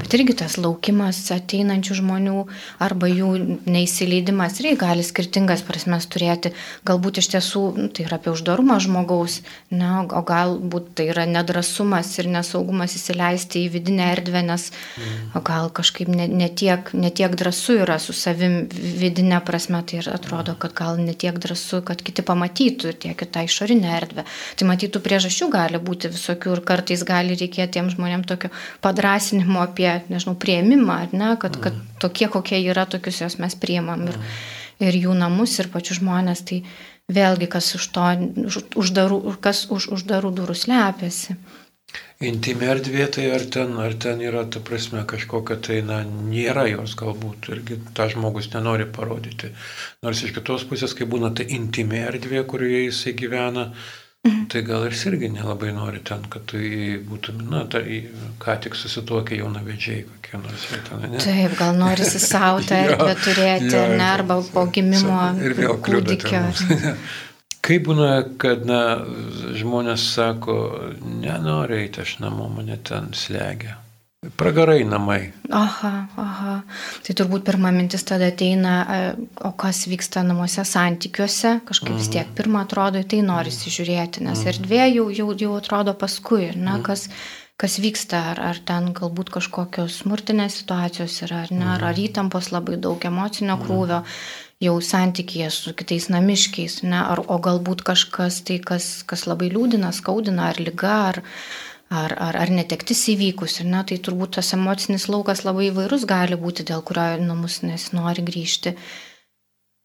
Bet 0.00 0.14
irgi 0.18 0.34
tas 0.42 0.56
laukimas 0.60 1.20
ateinančių 1.32 1.96
žmonių 2.00 2.42
arba 2.82 3.08
jų 3.08 3.30
neįsileidimas 3.64 4.60
irgi 4.60 4.74
gali 4.80 5.04
skirtingas 5.06 5.64
prasmes 5.66 6.08
turėti. 6.12 6.52
Galbūt 6.88 7.22
iš 7.22 7.30
tiesų 7.36 7.62
nu, 7.78 7.88
tai 7.88 8.06
yra 8.08 8.18
apie 8.20 8.32
uždarumą 8.34 8.78
žmogaus, 8.82 9.40
ne, 9.70 9.92
o 10.04 10.22
galbūt 10.26 10.92
tai 10.98 11.08
yra 11.14 11.26
nedrasumas 11.30 12.12
ir 12.20 12.30
nesaugumas 12.32 12.98
įsileisti 12.98 13.64
į 13.64 13.72
vidinę 13.78 14.10
erdvę, 14.16 14.42
nes 14.50 14.68
mm. 14.72 15.38
gal 15.46 15.70
kažkaip 15.74 16.10
netiek 16.10 16.92
ne, 16.92 17.06
ne 17.06 17.10
tiek 17.10 17.36
drąsu 17.36 17.78
yra 17.84 17.98
su 18.02 18.12
savim 18.16 18.66
vidinė 18.72 19.40
prasme, 19.46 19.80
tai 19.86 20.02
atrodo, 20.12 20.56
kad 20.58 20.74
gal 20.76 21.00
netiek 21.00 21.38
drąsu, 21.38 21.82
kad 21.86 22.02
kiti 22.04 22.24
pamatytų 22.26 22.92
tiek 23.06 23.22
į 23.22 23.30
tą 23.32 23.44
išorinę 23.46 23.92
erdvę. 23.96 24.26
Tai 24.58 24.68
matytų 24.70 25.02
priežasčių 25.04 25.50
gali 25.52 25.80
būti 25.82 26.10
visokių 26.16 26.56
ir 26.56 26.62
kartais 26.66 27.04
gali 27.06 27.36
reikėti 27.38 27.76
tiem 27.78 27.92
žmonėm 27.92 28.26
tokio 28.26 28.50
padrasinimo 28.84 29.62
apie, 29.62 29.88
nežinau, 30.10 30.34
prieimimą, 30.42 30.98
ar 31.06 31.14
ne, 31.14 31.30
kad, 31.42 31.60
kad 31.60 31.76
mm. 31.76 31.96
tokie, 32.02 32.30
kokie 32.32 32.60
yra, 32.64 32.88
tokius 32.90 33.22
jos 33.22 33.38
mes 33.42 33.54
priimam 33.60 34.08
ir, 34.08 34.18
mm. 34.18 34.40
ir 34.88 35.00
jų 35.04 35.16
namus, 35.20 35.58
ir 35.62 35.70
pačius 35.72 36.00
žmonės, 36.02 36.42
tai 36.48 36.62
vėlgi 37.12 37.50
kas 37.52 37.70
už 37.78 37.86
to, 37.94 38.08
už, 38.48 38.58
uždarų, 38.82 39.20
kas 39.42 39.66
už 39.70 39.92
uždarų 39.98 40.34
durų 40.40 40.58
slepiasi. 40.58 41.38
Intimi 42.26 42.64
erdvė 42.72 43.04
tai 43.12 43.26
ar 43.36 43.42
ten, 43.52 43.74
ar 43.76 43.94
ten 44.00 44.22
yra, 44.24 44.46
ta 44.48 44.60
prasme, 44.64 45.02
kažkokia 45.08 45.58
tai, 45.66 45.82
na, 45.84 45.98
nėra 46.04 46.64
jos 46.70 46.94
galbūt, 46.96 47.50
irgi 47.52 47.76
tą 47.96 48.08
žmogus 48.12 48.48
nenori 48.54 48.86
parodyti. 48.88 49.52
Nors 50.04 50.22
iš 50.24 50.32
kitos 50.38 50.64
pusės, 50.70 50.96
kai 50.96 51.06
būna 51.12 51.34
ta 51.36 51.44
intimi 51.44 52.00
erdvė, 52.00 52.42
kurioje 52.48 52.86
jisai 52.86 53.12
gyvena, 53.20 53.66
Mhm. 54.26 54.46
Tai 54.50 54.62
gal 54.66 54.86
ir 54.88 54.96
irgi 55.10 55.28
nelabai 55.30 55.72
nori 55.74 56.00
ten, 56.04 56.24
kad 56.30 56.46
tu 56.50 56.58
būtum, 57.06 57.44
na, 57.50 57.62
tai 57.70 58.08
ką 58.42 58.56
tik 58.64 58.74
susituokia 58.74 59.38
jaunavedžiai 59.42 60.02
kokie 60.08 60.40
nors 60.42 60.66
ten, 60.88 61.04
ne? 61.12 61.20
Taip, 61.22 61.54
gal 61.58 61.78
nori 61.78 62.08
savo 62.10 62.64
tą 62.66 62.80
erdvę 62.88 63.14
turėti, 63.22 63.70
jo, 63.76 63.86
ne, 63.94 64.08
arba 64.08 64.40
po 64.52 64.66
gimimo 64.72 65.20
ir 65.42 65.56
vėl 65.58 65.78
kūdikio. 65.86 66.42
Kaip 67.66 67.86
būna, 67.88 68.10
kad, 68.38 68.62
na, 68.66 68.80
žmonės 69.58 70.04
sako, 70.14 70.58
nenori 71.22 71.82
eiti 71.84 72.02
aš 72.04 72.18
namo, 72.22 72.46
mane 72.52 72.78
ten 72.86 73.10
slegia. 73.14 73.80
Pragarai 74.36 74.82
namai. 74.88 75.32
Aha, 75.54 75.92
aha. 76.18 76.54
Tai 77.06 77.16
turbūt 77.20 77.44
pirma 77.46 77.70
mintis 77.74 78.04
tada 78.08 78.30
ateina, 78.32 78.74
e, 78.82 79.08
o 79.46 79.52
kas 79.58 79.84
vyksta 79.90 80.24
namuose 80.26 80.64
santykiuose, 80.66 81.60
kažkaip 81.68 81.94
vis 81.96 82.10
tiek 82.10 82.26
mhm. 82.26 82.36
pirmą 82.38 82.64
atrodo, 82.66 83.02
tai 83.06 83.22
norisi 83.26 83.72
žiūrėti, 83.72 84.24
nes 84.26 84.40
mhm. 84.40 84.52
erdvė 84.54 84.84
jau, 84.96 85.08
jau, 85.14 85.28
jau 85.46 85.58
atrodo 85.58 85.96
paskui, 85.98 86.50
na, 86.54 86.78
mhm. 86.78 86.86
kas, 86.88 87.06
kas 87.60 87.78
vyksta, 87.82 88.22
ar, 88.32 88.42
ar 88.50 88.62
ten 88.68 88.90
galbūt 88.96 89.30
kažkokios 89.36 90.02
smurtinės 90.02 90.58
situacijos 90.62 91.20
yra, 91.28 91.44
ar 91.46 91.54
ne, 91.54 91.68
ar, 91.76 91.86
ar 91.92 92.02
įtampos 92.02 92.50
labai 92.54 92.80
daug 92.82 93.06
emocinio 93.08 93.56
krūvio 93.62 94.02
jau 94.62 94.74
santykėje 94.80 95.50
su 95.52 95.72
kitais 95.76 96.08
namiškiais, 96.12 96.80
ne, 96.88 96.98
ar, 97.00 97.20
o 97.20 97.38
galbūt 97.42 97.84
kažkas 97.86 98.40
tai, 98.48 98.58
kas, 98.64 99.02
kas 99.08 99.26
labai 99.28 99.50
liūdina, 99.52 99.92
skaudina, 99.92 100.50
ar 100.50 100.60
lyga, 100.60 100.96
ar 101.12 101.22
ar, 101.90 102.14
ar, 102.18 102.36
ar 102.36 102.50
netektis 102.50 103.04
įvykus. 103.14 103.60
Ir 103.62 103.70
ne, 103.70 103.82
tai 103.86 103.98
turbūt 104.02 104.36
tas 104.38 104.52
emocinis 104.56 105.08
laukas 105.12 105.44
labai 105.46 105.70
įvairus 105.70 106.06
gali 106.08 106.38
būti, 106.40 106.66
dėl 106.66 106.82
kurio 106.86 107.12
namus 107.22 107.62
nesinori 107.62 108.24
grįžti. 108.26 108.76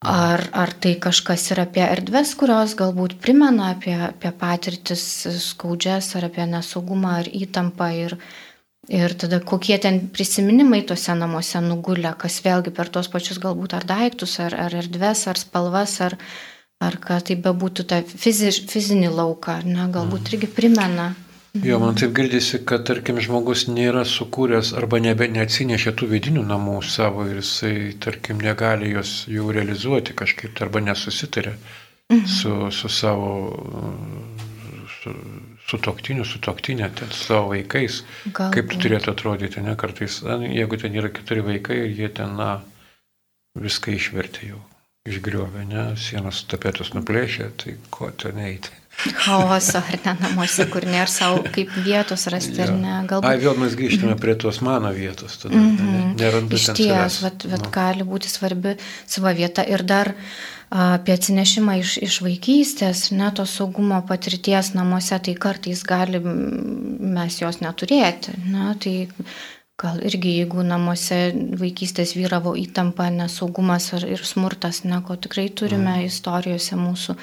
Ar, 0.01 0.41
ar 0.57 0.71
tai 0.81 0.95
kažkas 0.97 1.51
yra 1.53 1.67
apie 1.67 1.83
erdves, 1.85 2.33
kurios 2.33 2.73
galbūt 2.73 3.19
primena 3.21 3.69
apie, 3.75 3.93
apie 4.07 4.31
patirtis 4.33 5.03
skaudžias, 5.43 6.15
ar 6.17 6.25
apie 6.31 6.47
nesaugumą, 6.49 7.19
ar 7.21 7.29
įtampą. 7.29 7.91
Ir, 8.07 8.15
ir 8.89 9.13
tada 9.13 9.37
kokie 9.45 9.77
ten 9.77 10.07
prisiminimai 10.09 10.81
tuose 10.89 11.13
namuose 11.13 11.61
nugulė, 11.61 12.15
kas 12.17 12.39
vėlgi 12.41 12.73
per 12.73 12.89
tuos 12.89 13.11
pačius 13.13 13.37
galbūt 13.43 13.77
ar 13.77 13.85
daiktus, 13.85 14.39
ar, 14.41 14.57
ar 14.57 14.73
erdves, 14.81 15.27
ar 15.29 15.37
spalvas, 15.37 15.99
ar, 16.01 16.17
ar 16.81 16.97
ką 16.97 17.21
tai 17.27 17.37
bebūtų 17.37 17.85
tą 17.93 18.01
fizi, 18.09 18.49
fizinį 18.49 19.13
lauką, 19.13 19.61
ne, 19.69 19.85
galbūt 19.85 20.23
mm. 20.23 20.31
irgi 20.33 20.49
primena. 20.57 21.11
Jo, 21.53 21.79
man 21.83 21.97
taip 21.99 22.13
girdisi, 22.15 22.61
kad 22.63 22.85
tarkim 22.87 23.17
žmogus 23.19 23.65
nėra 23.67 24.05
sukūręs 24.07 24.69
arba 24.79 25.01
nebe, 25.03 25.27
neatsinešė 25.27 25.91
tų 25.99 26.07
vidinių 26.13 26.45
namų 26.47 26.77
savo 26.87 27.25
ir 27.27 27.41
jisai, 27.41 27.73
tarkim, 27.99 28.39
negali 28.39 28.93
jos 28.93 29.25
jų 29.27 29.51
realizuoti 29.57 30.15
kažkaip, 30.15 30.55
arba 30.63 30.79
nesusitarė 30.85 31.57
mhm. 31.57 32.23
su, 32.37 32.55
su 32.71 32.91
savo 32.95 33.33
su, 34.95 35.15
su 35.67 35.79
toktiniu, 35.83 36.23
su 36.23 36.39
toktinė, 36.39 36.87
su 37.03 37.19
savo 37.19 37.51
vaikais. 37.51 37.99
Galbūt. 38.29 38.55
Kaip 38.55 38.71
tu 38.71 38.83
turėtų 38.85 39.11
atrodyti, 39.11 39.65
ne 39.65 39.75
kartais, 39.75 40.21
jeigu 40.23 40.79
ten 40.79 40.95
yra 41.03 41.11
keturi 41.11 41.43
vaikai 41.51 41.81
ir 41.83 41.97
jie 41.99 42.13
ten, 42.15 42.37
na, 42.39 42.61
viską 43.59 43.91
išvertė 43.97 44.53
jau, 44.53 44.61
išgriovė, 45.09 45.67
ne, 45.67 45.89
sienas 45.99 46.45
tapetus 46.47 46.95
nuplėšė, 46.95 47.51
tai 47.59 47.75
ko 47.91 48.13
ten 48.15 48.39
eiti 48.39 48.81
chaoso 48.97 49.77
ar 49.77 49.97
ne 50.06 50.13
namuose, 50.19 50.65
kur 50.71 50.86
nėra 50.86 51.10
savo 51.10 51.41
kaip 51.56 51.71
vietos 51.86 52.27
rasti 52.34 52.60
ja. 52.60 52.67
ar 52.67 52.73
ne. 52.75 52.95
Galbūt... 53.10 53.27
Ai, 53.30 53.39
vėl 53.41 53.60
mes 53.62 53.75
grįžtame 53.77 54.17
prie 54.21 54.36
tos 54.39 54.62
mano 54.65 54.91
vietos, 54.95 55.38
tada 55.41 55.56
mm 55.56 55.77
-hmm. 55.77 56.15
nerandu 56.19 56.56
Iš 56.56 56.67
ties, 56.77 57.21
vat, 57.23 57.45
vat 57.45 57.63
no. 57.65 57.71
gali 57.71 58.04
būti 58.04 58.30
svarbi 58.30 58.75
savo 59.06 59.34
vieta 59.38 59.63
ir 59.63 59.84
dar 59.84 60.13
apie 60.71 61.13
atsinešimą 61.13 61.80
iš, 61.80 61.97
iš 61.97 62.21
vaikystės, 62.23 63.12
ne 63.12 63.32
to 63.36 63.45
saugumo 63.45 64.01
patirties 64.08 64.73
namuose, 64.73 65.19
tai 65.19 65.34
kartais 65.36 65.84
gali 65.84 66.19
mes 66.19 67.41
jos 67.41 67.60
neturėti. 67.60 68.38
Ne, 68.45 68.75
tai 68.80 69.10
gal 69.82 69.97
irgi 70.06 70.38
jeigu 70.38 70.63
namuose 70.63 71.34
vaikystės 71.60 72.15
vyravo 72.15 72.54
įtampa, 72.56 73.10
nesaugumas 73.10 73.89
ir, 73.97 74.06
ir 74.15 74.23
smurtas, 74.23 74.84
ne, 74.84 75.01
ko 75.01 75.15
tikrai 75.15 75.49
turime 75.49 75.97
mm. 75.97 76.06
istorijose 76.06 76.75
mūsų 76.80 77.17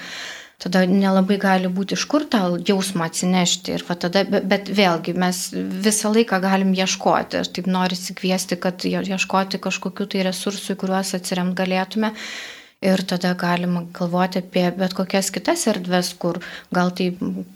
tada 0.59 0.83
nelabai 0.89 1.37
gali 1.39 1.71
būti 1.71 1.95
iš 1.95 2.05
kur 2.11 2.25
tą 2.31 2.43
jausmą 2.67 3.07
atsinešti. 3.07 3.77
Ir 3.77 3.85
tada, 4.03 4.25
bet 4.27 4.69
vėlgi 4.75 5.15
mes 5.15 5.41
visą 5.55 6.11
laiką 6.13 6.41
galim 6.43 6.75
ieškoti. 6.75 7.41
Aš 7.43 7.53
taip 7.55 7.69
noriu 7.71 7.97
įsikviesti, 7.97 8.59
kad 8.59 8.83
ieškoti 8.85 9.61
kažkokiu 9.63 10.09
tai 10.11 10.27
resursų, 10.27 10.75
į 10.75 10.81
kuriuos 10.83 11.15
atsiremt 11.19 11.55
galėtume. 11.59 12.13
Ir 12.79 13.01
tada 13.03 13.33
galima 13.35 13.81
galvoti 13.91 14.39
apie 14.39 14.61
bet 14.71 14.93
kokias 14.95 15.33
kitas 15.35 15.65
erdves, 15.67 16.13
kur 16.15 16.37
gal 16.71 16.93
tai 16.95 17.09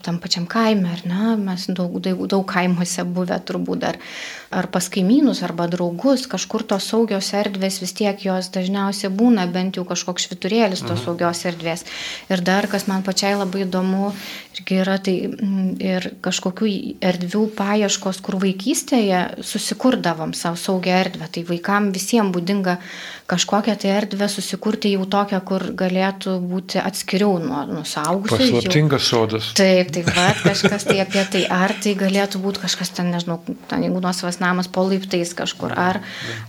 tam 0.04 0.18
pačiam 0.20 0.44
kaime, 0.52 0.89
ar 0.92 1.06
ne, 1.08 1.38
mes 1.39 1.70
daug, 1.72 1.96
daug, 2.04 2.26
daug 2.28 2.44
kaimuose 2.44 3.06
buvę 3.08 3.38
turbūt 3.48 3.86
dar, 3.86 4.00
ar 4.54 4.70
pas 4.74 4.88
kaimynus, 4.94 5.42
arba 5.46 5.68
draugus, 5.72 6.28
kažkur 6.32 6.66
tos 6.70 6.88
saugios 6.92 7.32
erdvės 7.38 7.82
vis 7.84 7.96
tiek 7.98 8.26
jos 8.26 8.52
dažniausiai 8.54 9.12
būna, 9.13 9.48
bent 9.52 9.80
jau 9.80 9.86
kažkoks 9.89 10.28
šviturėlis 10.28 10.84
tos 10.86 11.00
mhm. 11.00 11.04
saugios 11.06 11.44
erdvės. 11.50 11.86
Ir 12.32 12.44
dar, 12.46 12.70
kas 12.72 12.88
man 12.92 13.06
pačiai 13.06 13.36
labai 13.39 13.66
įdomu, 13.68 14.12
irgi 14.54 14.78
yra 14.82 14.98
tai 15.02 15.16
mm, 15.28 15.70
ir 15.82 16.08
kažkokių 16.24 16.70
erdvių 17.04 17.44
paieškos, 17.58 18.22
kur 18.24 18.38
vaikystėje 18.42 19.44
susikurdavom 19.46 20.34
savo 20.38 20.60
saugią 20.60 21.00
erdvę. 21.04 21.30
Tai 21.34 21.44
vaikams 21.50 21.94
visiems 21.96 22.34
būdinga 22.34 22.78
kažkokią 23.30 23.76
tai 23.80 23.94
erdvę 23.98 24.28
susikurti 24.30 24.94
jau 24.94 25.08
tokią, 25.10 25.39
kur 25.48 25.66
galėtų 25.80 26.36
būti 26.44 26.82
atskiriau 26.84 27.38
nuo, 27.42 27.63
nuo 27.70 27.84
saugusių. 27.88 28.38
Paslaptingas 28.38 29.10
sodas. 29.10 29.50
Taip, 29.58 29.94
taip 29.96 30.12
pat 30.13 30.44
kažkas 30.46 30.88
tai 30.89 31.00
apie 31.04 31.24
tai, 31.34 31.44
ar 31.50 31.74
tai 31.84 31.96
galėtų 32.00 32.42
būti 32.44 32.63
kažkas 32.66 32.94
ten, 32.98 33.13
nežinau, 33.16 33.39
ten 33.72 33.88
jeigu 33.88 34.04
nuosavas 34.04 34.42
namas 34.43 34.67
po 34.67 34.84
laiptais 34.89 35.32
kažkur, 35.38 35.71
ar, 35.79 36.01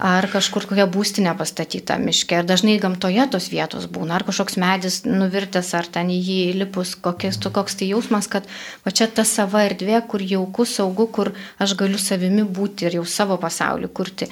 ar 0.02 0.28
kažkur 0.32 0.66
kokia 0.70 0.88
būstinė 0.90 1.36
pastatyta 1.38 1.98
miške. 2.02 2.40
Ir 2.42 2.48
dažnai 2.48 2.76
gamtoje 2.82 3.28
tos 3.30 3.46
vietos 3.52 3.86
būna, 3.86 4.18
ar 4.18 4.26
kažkoks 4.26 4.58
medis 4.58 5.02
nuvirtęs, 5.06 5.70
ar 5.78 5.86
ten 5.94 6.10
į 6.10 6.18
jį 6.18 6.40
įlipus, 6.54 6.96
kokies, 7.04 7.38
tu, 7.38 7.54
koks 7.54 7.78
tai 7.78 7.92
jausmas, 7.92 8.28
kad 8.30 8.50
va 8.82 8.94
čia 8.94 9.06
ta 9.06 9.22
sava 9.28 9.62
erdvė, 9.68 10.00
kur 10.10 10.24
jauku, 10.24 10.66
saugu, 10.66 11.06
kur 11.14 11.30
aš 11.62 11.76
galiu 11.78 12.00
savimi 12.02 12.42
būti 12.42 12.88
ir 12.88 12.98
jau 12.98 13.06
savo 13.06 13.38
pasaulį 13.38 13.92
kurti. 13.94 14.28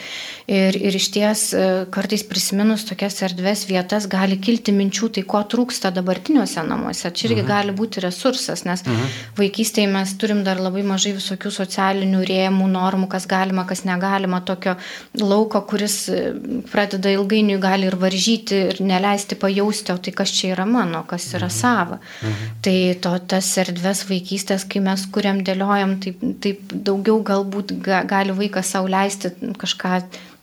Ir, 0.51 0.77
ir 0.77 0.99
iš 0.99 1.09
ties 1.15 1.47
e, 1.55 1.65
kartais 1.95 2.27
prisiminus 2.27 2.87
tokias 2.89 3.21
erdves 3.23 3.69
vietas, 3.71 4.11
gali 4.11 4.33
gali 4.33 4.41
kilti 4.41 4.73
minčių, 4.73 5.11
tai 5.13 5.23
ko 5.29 5.43
trūksta 5.45 5.93
dabartiniuose 5.93 6.63
namuose. 6.65 7.11
Čia 7.11 7.29
irgi 7.29 7.43
mhm. 7.43 7.49
gali 7.49 7.73
būti 7.77 8.01
resursas, 8.01 8.65
nes 8.65 8.85
mhm. 8.85 9.11
vaikystėje 9.37 9.91
mes 9.93 10.15
turim 10.17 10.43
dar 10.45 10.61
labai 10.61 10.83
mažai 10.83 11.15
visokių 11.17 11.51
socialinių 11.53 12.23
rėmų, 12.25 12.69
normų, 12.73 13.09
kas 13.13 13.27
galima, 13.53 13.67
kas 13.67 13.85
negalima, 13.85 14.41
tokio 14.45 14.77
lauko, 15.21 15.61
kuris 15.67 16.09
e, 16.09 16.33
pradeda 16.71 17.11
ilgainiui 17.13 17.61
gali 17.61 17.87
ir 17.87 17.97
varžyti, 17.97 18.61
ir 18.73 18.81
neleisti 18.81 19.37
pajausti, 19.37 19.93
o 19.93 19.99
tai 19.99 20.13
kas 20.13 20.33
čia 20.33 20.55
yra 20.55 20.67
mano, 20.67 21.05
kas 21.07 21.35
yra 21.35 21.49
mhm. 21.49 21.55
sava. 21.55 21.99
Mhm. 22.23 22.51
Tai 22.63 22.77
to, 23.01 23.15
tas 23.29 23.59
erdves 23.59 24.05
vaikystės, 24.09 24.67
kai 24.69 24.81
mes 24.81 25.07
kuriam, 25.13 25.43
dėliojam, 25.45 25.99
taip, 26.01 26.21
taip 26.41 26.61
daugiau 26.73 27.23
galbūt 27.23 27.77
ga, 27.83 28.05
gali 28.05 28.33
vaikas 28.33 28.73
sauliaisti 28.73 29.35
kažką 29.59 30.03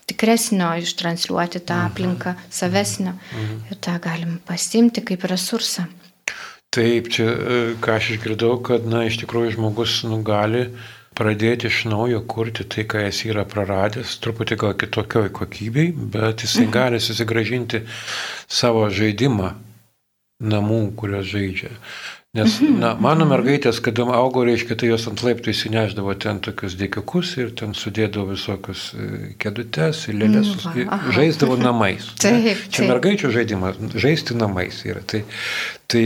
tikresnio 0.10 0.74
ištransliuoti 0.82 1.62
tą 1.62 1.76
mhm. 1.76 1.92
aplinką, 1.92 2.36
savesnio. 2.50 3.16
Mhm. 3.34 3.64
Ir 3.72 3.82
tą 3.82 3.98
galim 4.02 4.40
pasimti 4.46 5.02
kaip 5.06 5.26
resursą. 5.30 5.88
Taip, 6.70 7.10
čia, 7.10 7.26
e, 7.26 7.60
ką 7.82 7.96
aš 7.98 8.12
išgirdau, 8.14 8.60
kad, 8.62 8.84
na, 8.86 9.08
iš 9.10 9.18
tikrųjų 9.24 9.56
žmogus 9.56 10.04
nu, 10.06 10.20
gali 10.22 10.68
pradėti 11.20 11.68
iš 11.68 11.84
naujo 11.92 12.22
kurti 12.32 12.64
tai, 12.64 12.86
ką 12.90 13.04
jis 13.08 13.24
yra 13.30 13.44
praradęs, 13.50 14.18
truputį 14.24 14.60
gal 14.64 14.76
kitokioj 14.80 15.32
kokybei, 15.36 15.92
bet 15.92 16.46
jisai 16.46 16.66
mhm. 16.68 16.76
gali 16.76 17.02
susigražinti 17.04 17.84
savo 18.48 18.88
žaidimą 18.90 19.52
namų, 20.40 20.80
kuriuos 21.00 21.28
žaidžia. 21.28 21.74
Nes, 22.38 22.60
mhm, 22.62 22.76
na, 22.78 22.90
mano 23.02 23.26
mergaitės, 23.26 23.80
kada 23.82 24.04
augo, 24.14 24.44
reiškia, 24.46 24.76
tai 24.78 24.92
jos 24.92 25.08
ant 25.10 25.24
laiptų 25.26 25.50
įsineždavo 25.50 26.14
ten 26.22 26.38
tokius 26.46 26.76
dėkiukus 26.78 27.32
ir 27.42 27.56
ten 27.58 27.74
sudėdavo 27.74 28.36
visokius 28.36 28.84
e, 28.94 29.08
kedutes 29.42 30.04
ir 30.12 30.20
lėlės, 30.20 30.52
nu, 30.62 30.84
žaisdavo 31.18 31.58
namais. 31.58 32.12
taip, 32.22 32.62
Čia 32.70 32.84
taip. 32.84 32.92
mergaičių 32.92 33.32
žaidimas, 33.34 33.82
žaisti 33.98 34.38
namais 34.38 34.84
yra. 34.86 35.02
Tai, 35.10 35.24
tai 35.90 36.04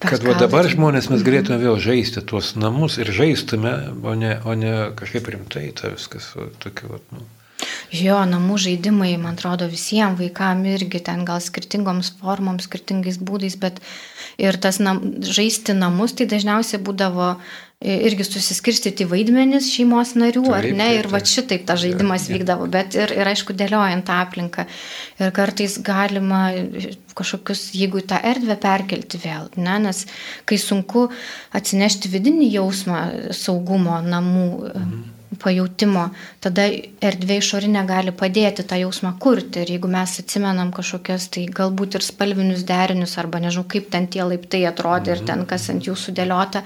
kad 0.00 0.24
va, 0.24 0.38
dabar 0.46 0.70
žmonės 0.72 1.10
mes 1.12 1.20
mhm. 1.20 1.28
galėtume 1.28 1.60
vėl 1.60 1.76
žaisti 1.90 2.24
tuos 2.24 2.54
namus 2.56 2.96
ir 2.96 3.12
žaistume, 3.12 3.76
o 4.00 4.16
ne, 4.16 4.38
o 4.48 4.56
ne 4.56 4.74
kažkaip 4.96 5.28
rimtai 5.36 5.68
tą 5.76 5.92
viskas, 5.92 6.32
tokiu, 6.64 7.02
nu. 7.12 7.28
Jo, 7.92 8.22
namų 8.24 8.56
žaidimai, 8.56 9.10
man 9.20 9.34
atrodo, 9.36 9.66
visiems 9.68 10.16
vaikams 10.16 10.70
irgi 10.78 11.02
ten 11.04 11.26
gal 11.28 11.42
skirtingoms 11.44 12.14
formoms, 12.22 12.64
skirtingais 12.64 13.18
būdais, 13.20 13.58
bet 13.60 13.82
ir 14.40 14.56
tas 14.56 14.80
nam, 14.80 15.02
žaisti 15.20 15.76
namus 15.76 16.16
tai 16.16 16.24
dažniausiai 16.30 16.80
būdavo 16.80 17.34
irgi 17.82 18.24
susiskirstyti 18.24 19.04
vaidmenis 19.10 19.68
šeimos 19.74 20.14
narių, 20.16 20.44
taip, 20.46 20.56
ar 20.56 20.68
ne, 20.78 20.88
ir 21.00 21.10
va 21.12 21.20
šitaip 21.20 21.66
tas 21.68 21.82
žaidimas 21.82 22.28
taip, 22.28 22.38
vykdavo, 22.38 22.68
bet 22.72 22.96
ir, 22.96 23.12
ir 23.12 23.28
aišku, 23.28 23.56
dėliojant 23.58 24.06
tą 24.08 24.20
aplinką. 24.22 24.64
Ir 25.20 25.32
kartais 25.36 25.76
galima 25.84 26.44
kažkokius, 27.18 27.72
jeigu 27.76 28.00
tą 28.08 28.22
erdvę 28.32 28.56
perkelti 28.62 29.20
vėl, 29.20 29.50
ne, 29.58 29.80
nes 29.88 30.06
kai 30.48 30.60
sunku 30.62 31.10
atsinešti 31.52 32.12
vidinį 32.12 32.54
jausmą 32.54 33.02
saugumo 33.36 34.00
namų. 34.06 34.46
Mhm 34.70 35.10
pajūtimo, 35.40 36.04
tada 36.44 36.66
erdvė 37.04 37.38
išorinė 37.40 37.84
gali 37.88 38.12
padėti 38.16 38.64
tą 38.68 38.78
jausmą 38.82 39.14
kurti. 39.22 39.62
Ir 39.62 39.74
jeigu 39.76 39.90
mes 39.92 40.16
atsimenam 40.22 40.72
kažkokias, 40.76 41.28
tai 41.34 41.46
galbūt 41.60 41.98
ir 41.98 42.06
spalvinius 42.06 42.66
derinius, 42.68 43.16
arba 43.22 43.40
nežinau, 43.42 43.66
kaip 43.70 43.90
ten 43.92 44.08
tie 44.12 44.24
laiptai 44.26 44.64
atrodė 44.68 45.16
ir 45.16 45.24
ten 45.28 45.46
kas 45.48 45.68
ant 45.72 45.88
jų 45.88 45.96
sudėliota, 45.98 46.64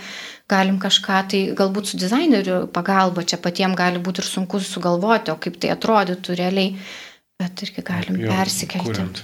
galim 0.50 0.78
kažką 0.82 1.22
tai 1.30 1.42
galbūt 1.58 1.92
su 1.92 2.00
dizaineriu 2.00 2.64
pagalba, 2.72 3.26
čia 3.26 3.38
patiems 3.42 3.78
gali 3.78 4.02
būti 4.02 4.22
ir 4.22 4.30
sunku 4.30 4.62
sugalvoti, 4.62 5.34
o 5.34 5.40
kaip 5.42 5.60
tai 5.62 5.74
atrodytų 5.74 6.38
realiai. 6.38 6.76
Bet 7.36 7.60
irgi 7.66 7.82
galim 7.84 8.16
jo, 8.16 8.30
persikelti. 8.32 8.86
Kuriant, 8.86 9.18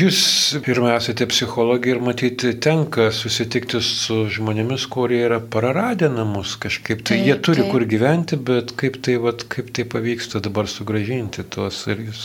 Jūs 0.00 0.18
pirmą 0.64 0.94
esate 0.94 1.26
psichologija 1.28 1.98
ir 1.98 2.00
matyti 2.00 2.54
tenka 2.64 3.10
susitikti 3.12 3.82
su 3.84 4.22
žmonėmis, 4.32 4.86
kurie 4.94 5.18
yra 5.26 5.36
praradę 5.54 6.08
namus 6.14 6.54
kažkaip. 6.62 7.02
Tai 7.04 7.18
taip, 7.18 7.26
jie 7.28 7.36
turi 7.44 7.66
taip. 7.66 7.72
kur 7.74 7.84
gyventi, 7.90 8.38
bet 8.50 8.72
kaip 8.80 8.96
tai, 9.04 9.18
vat, 9.20 9.44
kaip 9.52 9.68
tai 9.76 9.84
pavyksta 9.96 10.40
dabar 10.48 10.70
sugražinti 10.72 11.44
tuos 11.52 11.82
ir 11.92 12.06
jūs. 12.06 12.24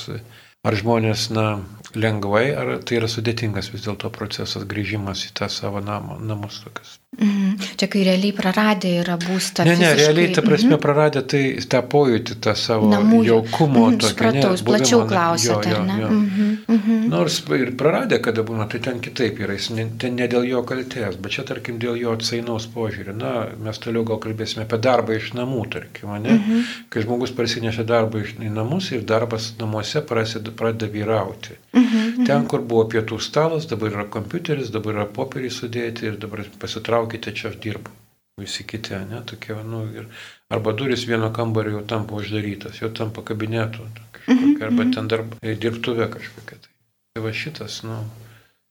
Ar 0.63 0.78
žmonės, 0.80 1.23
na, 1.36 1.45
lengvai, 1.95 2.45
ar 2.56 2.69
tai 2.88 2.97
yra 3.02 3.10
sudėtingas 3.12 3.67
vis 3.73 3.84
dėlto 3.84 4.08
procesas 4.15 4.63
grįžimas 4.69 5.26
į 5.28 5.34
tą 5.39 5.49
savo 5.52 5.82
namą, 5.84 6.21
namus 6.23 6.62
tokius? 6.63 6.97
Mhm. 7.13 7.58
Čia 7.78 7.88
kai 7.93 8.02
realiai 8.08 8.34
praradę 8.34 8.89
yra 9.04 9.19
būstą. 9.21 9.67
Ne, 9.67 9.76
ne, 9.78 9.91
fiziškai. 9.91 9.99
realiai, 10.02 10.30
ta 10.34 10.41
prasme, 10.41 10.71
mhm. 10.71 10.82
praradę 10.82 11.21
tai 11.30 11.41
tą 11.69 11.82
pojūtį, 11.91 12.38
tą 12.41 12.56
savo 12.58 12.89
Namų, 12.89 13.19
jaukumo. 13.28 13.84
Mhm, 13.91 13.99
supratau, 14.08 14.54
ne, 14.56 14.63
plačiau 14.69 15.02
klausėte, 15.10 15.76
ar 15.76 15.84
ne? 15.86 15.97
Jo. 16.02 16.10
Mhm. 16.10 16.56
Mhm. 16.73 17.04
Nors 17.12 17.38
ir 17.60 17.73
praradę, 17.78 18.17
kada 18.23 18.45
būna, 18.47 18.65
tai 18.71 18.82
ten 18.88 19.04
kitaip 19.04 19.43
yra, 19.43 19.54
jis 19.60 19.69
ne, 19.78 19.86
ten 20.02 20.17
ne 20.17 20.28
dėl 20.32 20.47
jo 20.49 20.63
kaltės, 20.65 21.19
bet 21.21 21.36
čia, 21.36 21.45
tarkim, 21.45 21.78
dėl 21.84 21.99
jo 22.02 22.15
atsainaus 22.17 22.65
požiūrį. 22.73 23.13
Na, 23.19 23.34
mes 23.62 23.84
toliau 23.84 24.08
gal 24.10 24.21
kalbėsime 24.23 24.65
apie 24.65 24.82
darbą 24.82 25.19
iš 25.19 25.34
namų, 25.38 25.67
tarkim, 25.78 26.15
ne? 26.23 26.39
Mhm. 26.39 26.65
Kai 26.89 27.06
žmogus 27.06 27.36
parsinešia 27.38 27.86
darbą 27.86 28.23
iš 28.26 28.39
namus 28.41 28.89
ir 28.95 29.06
darbas 29.06 29.52
namuose 29.62 30.02
prasideda, 30.02 30.53
pradeda 30.58 30.89
vyrauti. 30.92 31.60
Mhm. 31.74 31.86
mhm. 31.86 32.28
Ten, 32.28 32.50
kur 32.50 32.66
buvo 32.66 32.88
pietų 32.89 33.22
stalas, 33.22 33.70
dabar 33.70 33.94
yra 33.94 34.10
kompiuteris, 34.10 34.74
dabar 34.74 34.98
yra 34.98 35.08
popieriai 35.20 35.54
sudėti 35.54 36.10
ir 36.10 36.18
dabar 36.22 36.46
pasitraukti 36.60 37.04
palaukite, 37.04 37.34
čia 37.36 37.50
aš 37.50 37.60
dirbu. 37.60 37.89
Visi 38.39 38.63
kiti, 38.63 38.96
ne, 39.10 39.22
tokie, 39.26 39.54
nu, 39.63 39.86
ir, 39.94 40.08
arba 40.50 40.74
duris 40.74 41.06
vieno 41.06 41.32
kambario 41.32 41.78
jau 41.78 41.86
tampa 41.86 42.16
uždarytas, 42.16 42.82
jau 42.82 42.89
tampa 42.89 43.22
kabinetu, 43.22 43.86
kažkokia, 44.12 44.66
arba 44.66 44.86
ten 44.89 45.08
darba, 45.08 45.38
dirbtuvė 45.42 46.10
kažkokia. 46.10 46.58
Tai, 46.58 46.72
tai 47.13 47.24
va 47.24 47.32
šitas, 47.32 47.84
nu, 47.86 48.00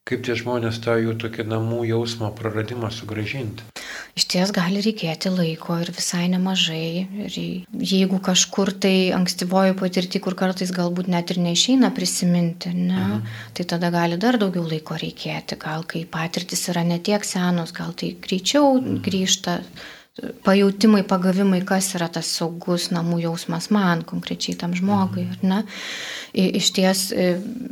kaip 0.05 0.25
tie 0.27 0.35
žmonės 0.35 0.83
tą 0.83 0.99
jų 0.99 1.15
tokį 1.15 1.47
namų 1.47 1.85
jausmo 1.87 2.33
praradimą 2.35 2.91
sugražinti. 2.91 3.63
Iš 4.13 4.27
ties 4.29 4.51
gali 4.53 4.83
reikėti 4.85 5.31
laiko 5.33 5.79
ir 5.81 5.89
visai 5.97 6.27
nemažai. 6.29 7.07
Ir 7.25 7.37
jeigu 7.93 8.19
kažkur 8.21 8.75
tai 8.85 9.09
ankstyvojo 9.17 9.73
patirti, 9.79 10.21
kur 10.21 10.37
kartais 10.37 10.75
galbūt 10.77 11.09
net 11.13 11.33
ir 11.33 11.41
neišeina 11.41 11.89
prisiminti, 11.97 12.75
ne, 12.77 12.99
mhm. 12.99 13.33
tai 13.57 13.67
tada 13.73 13.89
gali 13.95 14.21
dar 14.21 14.37
daugiau 14.43 14.67
laiko 14.69 14.99
reikėti. 15.01 15.57
Gal 15.63 15.89
kai 15.89 16.05
patirtis 16.05 16.67
yra 16.69 16.85
netiek 16.85 17.25
senos, 17.25 17.73
gal 17.73 17.97
tai 17.97 18.13
greičiau 18.21 18.77
mhm. 18.77 19.01
grįžta 19.09 19.59
pajūtimai, 20.45 21.07
pagavimai, 21.09 21.63
kas 21.65 21.95
yra 21.97 22.11
tas 22.13 22.29
saugus 22.37 22.91
namų 22.93 23.23
jausmas 23.23 23.71
man, 23.73 24.05
konkrečiai 24.05 24.59
tam 24.61 24.77
žmogui. 24.77 25.25
Mhm. 25.25 25.41
Iš 26.33 26.69
ties 26.73 27.01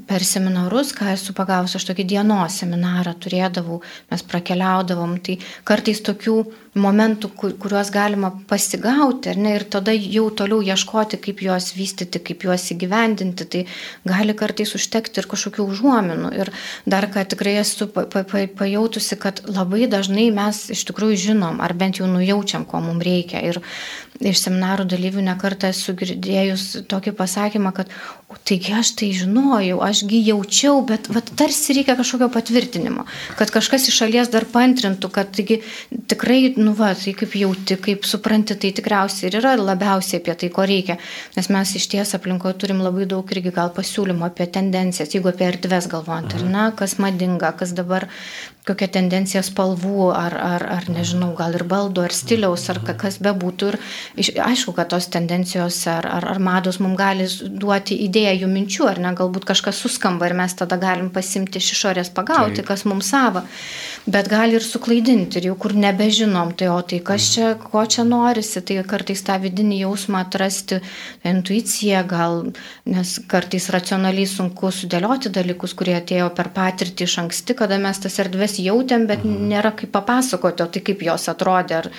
per 0.05 0.25
seminarus, 0.27 0.91
ką 0.93 1.15
esu 1.15 1.33
pagavusi, 1.33 1.79
aš 1.79 1.87
tokį 1.89 2.05
dienos 2.11 2.59
seminarą 2.61 3.15
turėdavau, 3.17 3.79
mes 4.11 4.25
prakeliaudavom, 4.29 5.15
tai 5.25 5.39
kartais 5.65 6.03
tokių 6.05 6.35
momentų, 6.79 7.31
kuriuos 7.59 7.89
galima 7.91 8.31
pasigauti, 8.51 9.33
ne, 9.41 9.55
ir 9.57 9.65
tada 9.73 9.95
jau 9.97 10.29
toliau 10.37 10.61
ieškoti, 10.63 11.19
kaip 11.25 11.41
juos 11.43 11.73
vystyti, 11.75 12.21
kaip 12.23 12.45
juos 12.47 12.69
įgyvendinti, 12.75 13.47
tai 13.51 13.63
gali 14.07 14.37
kartais 14.39 14.77
užtekti 14.79 15.23
ir 15.23 15.31
kažkokių 15.31 15.67
užuominų. 15.73 16.31
Ir 16.39 16.53
dar 16.85 17.09
ką 17.11 17.25
tikrai 17.33 17.57
esu 17.65 17.89
pa, 17.91 18.05
pa, 18.13 18.23
pa, 18.29 18.45
pajautusi, 18.61 19.19
kad 19.19 19.43
labai 19.49 19.89
dažnai 19.91 20.29
mes 20.37 20.67
iš 20.77 20.85
tikrųjų 20.93 21.19
žinom, 21.31 21.65
ar 21.65 21.75
bent 21.75 22.03
jau 22.03 22.11
nujaučiam, 22.11 22.69
ko 22.69 22.85
mums 22.85 23.09
reikia. 23.09 23.41
Ir 23.41 23.65
iš 24.21 24.43
seminarų 24.45 24.85
dalyvių 24.91 25.25
nekartą 25.25 25.71
esu 25.73 25.95
girdėjus 25.97 26.65
tokį 26.91 27.15
pasakymą, 27.17 27.73
kad 27.77 27.93
taigi 28.47 28.75
aš 28.77 28.93
tai 29.01 29.09
žinojau, 29.17 29.81
ašgi 29.83 30.21
jaučiau, 30.29 30.83
bet 30.87 31.09
vat, 31.13 31.33
tarsi 31.39 31.75
reikia 31.79 31.97
kažkokio 31.99 32.29
patvirtinimo, 32.35 33.07
kad 33.39 33.51
kažkas 33.55 33.89
iš 33.91 33.97
šalies 34.03 34.31
dar 34.33 34.47
pantrintų, 34.53 35.11
kad 35.15 35.33
taigi, 35.35 35.61
tikrai, 36.11 36.55
nu 36.61 36.75
va, 36.79 36.93
tai 36.99 37.15
kaip 37.19 37.35
jauti, 37.41 37.79
kaip 37.81 38.07
supranti, 38.09 38.59
tai 38.61 38.73
tikriausiai 38.77 39.31
ir 39.31 39.41
yra 39.41 39.57
labiausiai 39.59 40.21
apie 40.23 40.37
tai, 40.45 40.53
ko 40.55 40.69
reikia, 40.69 41.01
nes 41.37 41.51
mes 41.51 41.75
iš 41.81 41.89
ties 41.91 42.15
aplinkoje 42.19 42.59
turim 42.61 42.85
labai 42.85 43.09
daug 43.11 43.35
irgi 43.35 43.55
gal 43.57 43.73
pasiūlymų 43.77 44.29
apie 44.29 44.47
tendencijas, 44.53 45.17
jeigu 45.17 45.33
apie 45.33 45.49
erdves 45.51 45.91
galvojant, 45.91 46.37
ar 46.39 46.47
ne, 46.47 46.71
kas 46.79 46.99
madinga, 47.03 47.55
kas 47.59 47.75
dabar 47.77 48.11
kokia 48.69 48.91
tendencija 48.93 49.43
spalvų, 49.45 50.11
ar, 50.15 50.37
ar, 50.37 50.65
ar 50.77 50.89
nežinau, 50.93 51.33
gal 51.39 51.57
ir 51.57 51.65
baldų, 51.69 52.05
ar 52.07 52.15
stiliaus, 52.15 52.67
ar 52.71 52.83
kas 52.85 53.19
bebūtų. 53.23 53.71
Ir 53.73 53.79
iš, 54.17 54.33
aišku, 54.43 54.73
kad 54.77 54.91
tos 54.91 55.07
tendencijos 55.13 55.79
ar, 55.91 56.07
ar, 56.07 56.27
ar 56.33 56.41
mados 56.43 56.81
mums 56.83 56.99
gali 56.99 57.27
duoti 57.63 57.97
idėjų, 58.07 58.49
minčių, 58.51 58.87
ar 58.91 59.01
ne, 59.03 59.13
galbūt 59.17 59.47
kažkas 59.49 59.81
suskamba 59.83 60.29
ir 60.29 60.37
mes 60.39 60.55
tada 60.59 60.79
galim 60.81 61.11
pasimti 61.15 61.61
iš 61.61 61.73
išorės 61.77 62.13
pagauti, 62.17 62.61
Taip. 62.61 62.69
kas 62.73 62.85
mums 62.89 63.11
savo, 63.13 63.43
bet 64.11 64.31
gali 64.31 64.59
ir 64.59 64.67
suklaidinti, 64.67 65.41
ir 65.41 65.51
jau 65.51 65.57
kur 65.61 65.75
nebežinom, 65.79 66.55
tai 66.59 66.71
o 66.73 66.81
tai 66.83 67.01
kas 67.05 67.31
čia, 67.35 67.53
ko 67.61 67.85
čia 67.87 68.05
norisi, 68.09 68.63
tai 68.67 68.81
kartais 68.89 69.23
tą 69.27 69.39
vidinį 69.43 69.83
jausmą 69.85 70.25
atrasti, 70.27 70.81
intuiciją 71.27 72.03
gal, 72.11 72.41
nes 72.91 73.17
kartais 73.31 73.71
racionaliai 73.73 74.29
sunku 74.29 74.73
sudėlioti 74.75 75.33
dalykus, 75.35 75.77
kurie 75.79 75.97
atėjo 75.99 76.31
per 76.37 76.51
patirtį 76.57 77.07
iš 77.07 77.19
anksti, 77.25 77.57
kada 77.59 77.79
mes 77.83 78.03
tas 78.03 78.19
erdves 78.23 78.59
jautėm, 78.63 79.07
bet 79.11 79.25
mhm. 79.25 79.49
nėra 79.55 79.75
kaip 79.79 79.95
papasakoti, 79.95 80.65
o 80.65 80.71
tai 80.71 80.85
kaip 80.85 81.07
jos 81.07 81.29
atrodė, 81.33 81.83
ar 81.85 81.91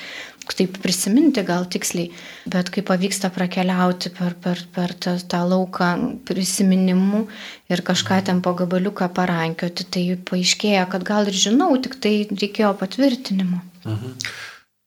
taip 0.49 0.77
prisiminti 0.83 1.43
gal 1.45 1.65
tiksliai, 1.71 2.11
bet 2.51 2.69
kai 2.73 2.83
pavyksta 2.85 3.31
prakeliauti 3.33 4.11
per, 4.17 4.35
per, 4.41 4.61
per 4.73 4.93
tą, 4.93 5.15
tą 5.31 5.41
lauką 5.47 5.89
prisiminimų 6.27 7.25
ir 7.71 7.83
kažką 7.87 8.21
ten 8.27 8.41
po 8.45 8.53
gabaliuką 8.57 9.09
parankioti, 9.15 9.87
tai 9.93 10.05
paaiškėja, 10.29 10.87
kad 10.91 11.05
gal 11.07 11.29
ir 11.31 11.37
žinau, 11.47 11.71
tik 11.81 11.99
tai 12.03 12.15
reikėjo 12.31 12.73
patvirtinimo. 12.81 13.61
Mhm. 13.85 14.17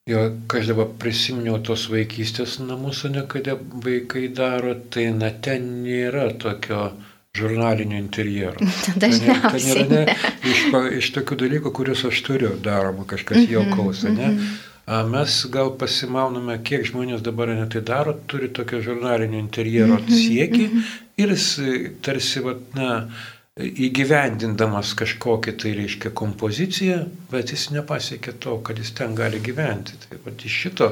Jo, 0.05 0.27
aš 0.53 0.67
dabar 0.69 0.90
prisiminiau 1.01 1.57
tos 1.64 1.87
vaikystės 1.88 2.59
namus, 2.61 3.07
ne 3.09 3.23
kada 3.25 3.55
vaikai 3.57 4.27
daro, 4.37 4.75
tai 4.93 5.07
na 5.17 5.31
ten 5.33 5.64
nėra 5.87 6.27
tokio 6.37 6.90
žurnalinio 7.35 7.97
interjero. 8.03 8.69
Dažniausiai. 9.03 9.87
Ten 9.88 9.97
yra 9.97 10.05
ne, 10.05 10.19
iš, 10.51 10.61
iš 11.01 11.11
tokių 11.17 11.40
dalykų, 11.47 11.73
kuriuos 11.79 12.05
aš 12.11 12.21
turiu 12.27 12.53
daroma, 12.62 13.09
kažkas 13.09 13.49
jaukaus, 13.49 14.05
ne? 14.05 14.12
Mm 14.12 14.37
-hmm. 14.37 14.74
Mes 14.87 15.37
gal 15.49 15.70
pasimauname, 15.81 16.59
kiek 16.66 16.85
žmonės 16.85 17.23
dabar 17.25 17.55
netai 17.57 17.81
daro, 17.81 18.12
turi 18.29 18.51
tokio 18.53 18.83
žurnalinio 18.85 19.38
interjero 19.40 19.97
mhm, 19.97 20.11
siekį 20.12 20.66
mhm. 20.66 20.90
ir 21.25 21.33
jis 21.33 21.47
tarsi, 22.05 22.42
vat, 22.44 22.66
na, 22.77 22.90
įgyvendindamas 23.55 24.97
kažkokią 24.99 25.53
tai 25.62 25.73
reiškia 25.79 26.11
kompoziciją, 26.18 26.97
bet 27.31 27.53
jis 27.55 27.68
nepasiekė 27.70 28.33
to, 28.42 28.57
kad 28.66 28.81
jis 28.83 28.90
ten 28.99 29.14
gali 29.14 29.38
gyventi. 29.38 29.94
Tai 30.03 30.18
pat 30.25 30.42
iš 30.42 30.57
šito 30.64 30.88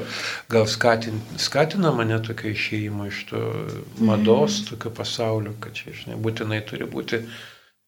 gal 0.52 0.68
skatin, 0.70 1.18
skatina 1.42 1.90
mane 1.96 2.20
tokia 2.22 2.52
išėjimo 2.54 3.08
iš 3.10 3.24
to 3.32 3.40
mados, 3.98 4.60
tokio 4.68 4.94
pasaulio, 4.94 5.56
kad 5.60 5.74
čia, 5.74 5.90
žinai, 6.04 6.20
būtinai 6.22 6.60
turi 6.68 6.86
būti 6.86 7.24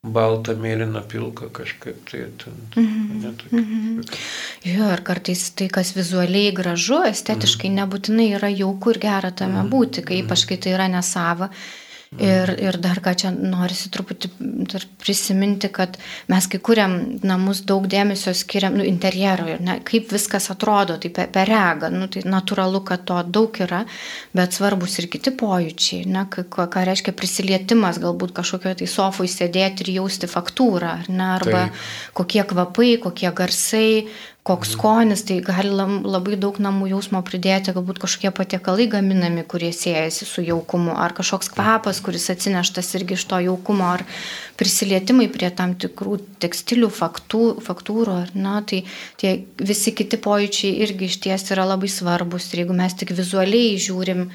balta, 0.05 0.53
mėlyna, 0.59 1.01
pilka 1.09 1.49
kažkaip 1.53 2.03
tai 2.11 2.27
ten. 2.43 2.57
Mm 2.77 2.87
-hmm. 2.87 3.23
Netokia, 3.23 3.59
mm 3.59 3.65
-hmm. 3.65 4.19
Jo, 4.65 4.93
ir 4.93 5.01
kartais 5.03 5.51
tai, 5.51 5.69
kas 5.69 5.97
vizualiai 5.97 6.53
gražu, 6.53 7.03
estetiškai 7.03 7.71
mm 7.71 7.77
-hmm. 7.77 7.89
nebūtinai 7.89 8.29
yra 8.37 8.49
jauku 8.49 8.91
ir 8.91 8.99
gera 8.99 9.31
tame 9.31 9.53
mm 9.53 9.61
-hmm. 9.61 9.71
būti, 9.71 10.05
kai 10.05 10.23
ypač 10.23 10.45
kai 10.45 10.57
tai 10.57 10.73
yra 10.73 10.89
nesava. 10.89 11.49
Ir, 12.15 12.51
ir 12.63 12.77
dar 12.79 13.01
ką 13.03 13.11
čia 13.19 13.31
norisi 13.35 13.89
truputį 13.91 14.29
prisiminti, 15.03 15.67
kad 15.75 15.97
mes 16.31 16.47
kai 16.51 16.61
kuriam 16.63 16.93
namus 17.27 17.65
daug 17.67 17.89
dėmesio 17.91 18.31
skiriam 18.39 18.77
nu, 18.79 18.85
interjerui, 18.87 19.57
ne, 19.59 19.81
kaip 19.87 20.13
viskas 20.15 20.47
atrodo, 20.55 20.95
tai 21.03 21.11
per, 21.15 21.33
per 21.35 21.51
regą, 21.51 21.91
nu, 21.91 22.07
tai 22.13 22.23
natūralu, 22.29 22.85
kad 22.87 23.03
to 23.09 23.19
daug 23.27 23.59
yra, 23.67 23.83
bet 24.37 24.55
svarbus 24.55 25.01
ir 25.03 25.09
kiti 25.11 25.33
pojūčiai, 25.35 26.05
ne, 26.15 26.23
ką, 26.31 26.47
ką 26.71 26.85
reiškia 26.87 27.17
prisilietimas, 27.19 27.99
galbūt 28.03 28.37
kažkokio 28.39 28.77
tai 28.79 28.89
sofui 28.91 29.27
sėdėti 29.31 29.83
ir 29.83 29.97
jausti 29.97 30.31
faktūrą, 30.31 30.95
ne, 31.11 31.33
arba 31.35 31.67
Taip. 31.67 31.83
kokie 32.23 32.47
kvapai, 32.47 32.93
kokie 33.03 33.35
garsai, 33.35 34.07
koks 34.45 34.75
skonis, 34.75 35.23
tai 35.25 35.39
gali 35.41 35.71
labai 35.73 36.37
daug 36.37 36.59
namų 36.61 36.91
jausmo 36.91 37.23
pridėti, 37.25 37.73
galbūt 37.73 37.97
kažkokie 38.03 38.33
patiekalai 38.37 38.85
gaminami, 38.93 39.41
kurie 39.49 39.71
siejasi 39.73 40.27
su 40.29 40.43
jaukumu, 40.45 40.93
ar 41.01 41.15
kažkoks 41.17 41.49
kvapas, 41.55 42.03
kuris 42.05 42.29
atsineštas 42.35 42.93
irgi 42.99 43.17
iš 43.17 43.25
to 43.31 43.39
jaukumo, 43.41 43.87
ar 43.97 44.05
prisilietimai 44.61 45.31
prie 45.33 45.49
tam 45.49 45.73
tikrų 45.81 46.19
tekstilių 46.45 46.91
faktų, 46.93 47.45
faktūrų, 47.65 48.19
ar 48.27 48.35
na, 48.37 48.59
tai 48.69 48.83
tie 49.23 49.33
visi 49.57 49.95
kiti 49.97 50.19
pojūčiai 50.21 50.75
irgi 50.85 51.09
iš 51.09 51.17
ties 51.25 51.49
yra 51.55 51.65
labai 51.71 51.89
svarbus 51.89 52.51
ir 52.53 52.67
jeigu 52.67 52.77
mes 52.77 52.97
tik 53.01 53.15
vizualiai 53.17 53.79
žiūrim, 53.81 54.27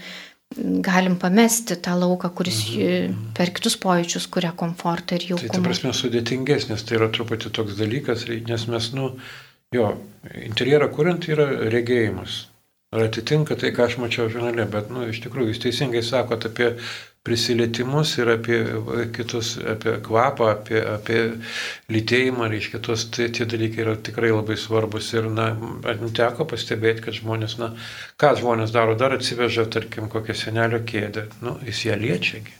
galim 0.81 1.19
pamesti 1.21 1.77
tą 1.77 1.93
lauką, 1.99 2.31
kuris 2.33 2.63
mhm. 2.71 3.29
per 3.37 3.53
kitus 3.53 3.77
pojūčius 3.77 4.25
kuria 4.33 4.49
komfortą 4.57 5.19
ir 5.19 5.27
jaukumą. 5.35 5.51
Tai 5.53 5.59
ta 5.59 5.67
prasme 5.67 5.93
sudėtingesnis, 5.93 6.81
tai 6.89 6.97
yra 6.97 7.11
truputį 7.13 7.53
toks 7.53 7.77
dalykas, 7.77 8.25
nes 8.49 8.65
mes, 8.73 8.89
nu, 8.97 9.11
Jo, 9.75 9.89
interjerą 10.49 10.87
kuriant 10.93 11.27
yra 11.29 11.45
regėjimas. 11.73 12.37
Ar 12.89 13.03
atitinka 13.05 13.53
tai, 13.61 13.69
ką 13.77 13.83
aš 13.85 13.99
mačiau 14.01 14.31
žurnale, 14.33 14.63
bet, 14.73 14.87
nu, 14.89 15.03
iš 15.11 15.19
tikrųjų, 15.21 15.51
jūs 15.51 15.59
teisingai 15.61 16.01
sakote 16.07 16.49
apie 16.49 16.69
prisilietimus 17.27 18.15
ir 18.17 18.31
apie 18.33 18.57
kitus, 19.13 19.51
apie 19.73 19.93
kvapą, 20.07 20.47
apie, 20.55 20.79
apie 20.95 21.19
lytėjimą, 21.93 22.47
reiškia, 22.55 22.81
tos, 22.87 23.05
tai, 23.13 23.27
tie 23.37 23.45
dalykai 23.53 23.85
yra 23.85 23.93
tikrai 24.09 24.31
labai 24.33 24.57
svarbus 24.57 25.11
ir, 25.13 25.29
na, 25.37 25.51
teko 26.17 26.49
pastebėti, 26.49 27.05
kad 27.05 27.19
žmonės, 27.19 27.59
na, 27.61 27.75
ką 28.17 28.33
žmonės 28.41 28.73
daro, 28.73 28.97
dar 28.97 29.13
atsiveža, 29.19 29.69
tarkim, 29.77 30.09
kokią 30.09 30.39
senelio 30.47 30.81
kėdę, 30.93 31.29
nu, 31.45 31.59
jis 31.69 31.85
ją 31.91 31.99
liečiagi. 32.07 32.58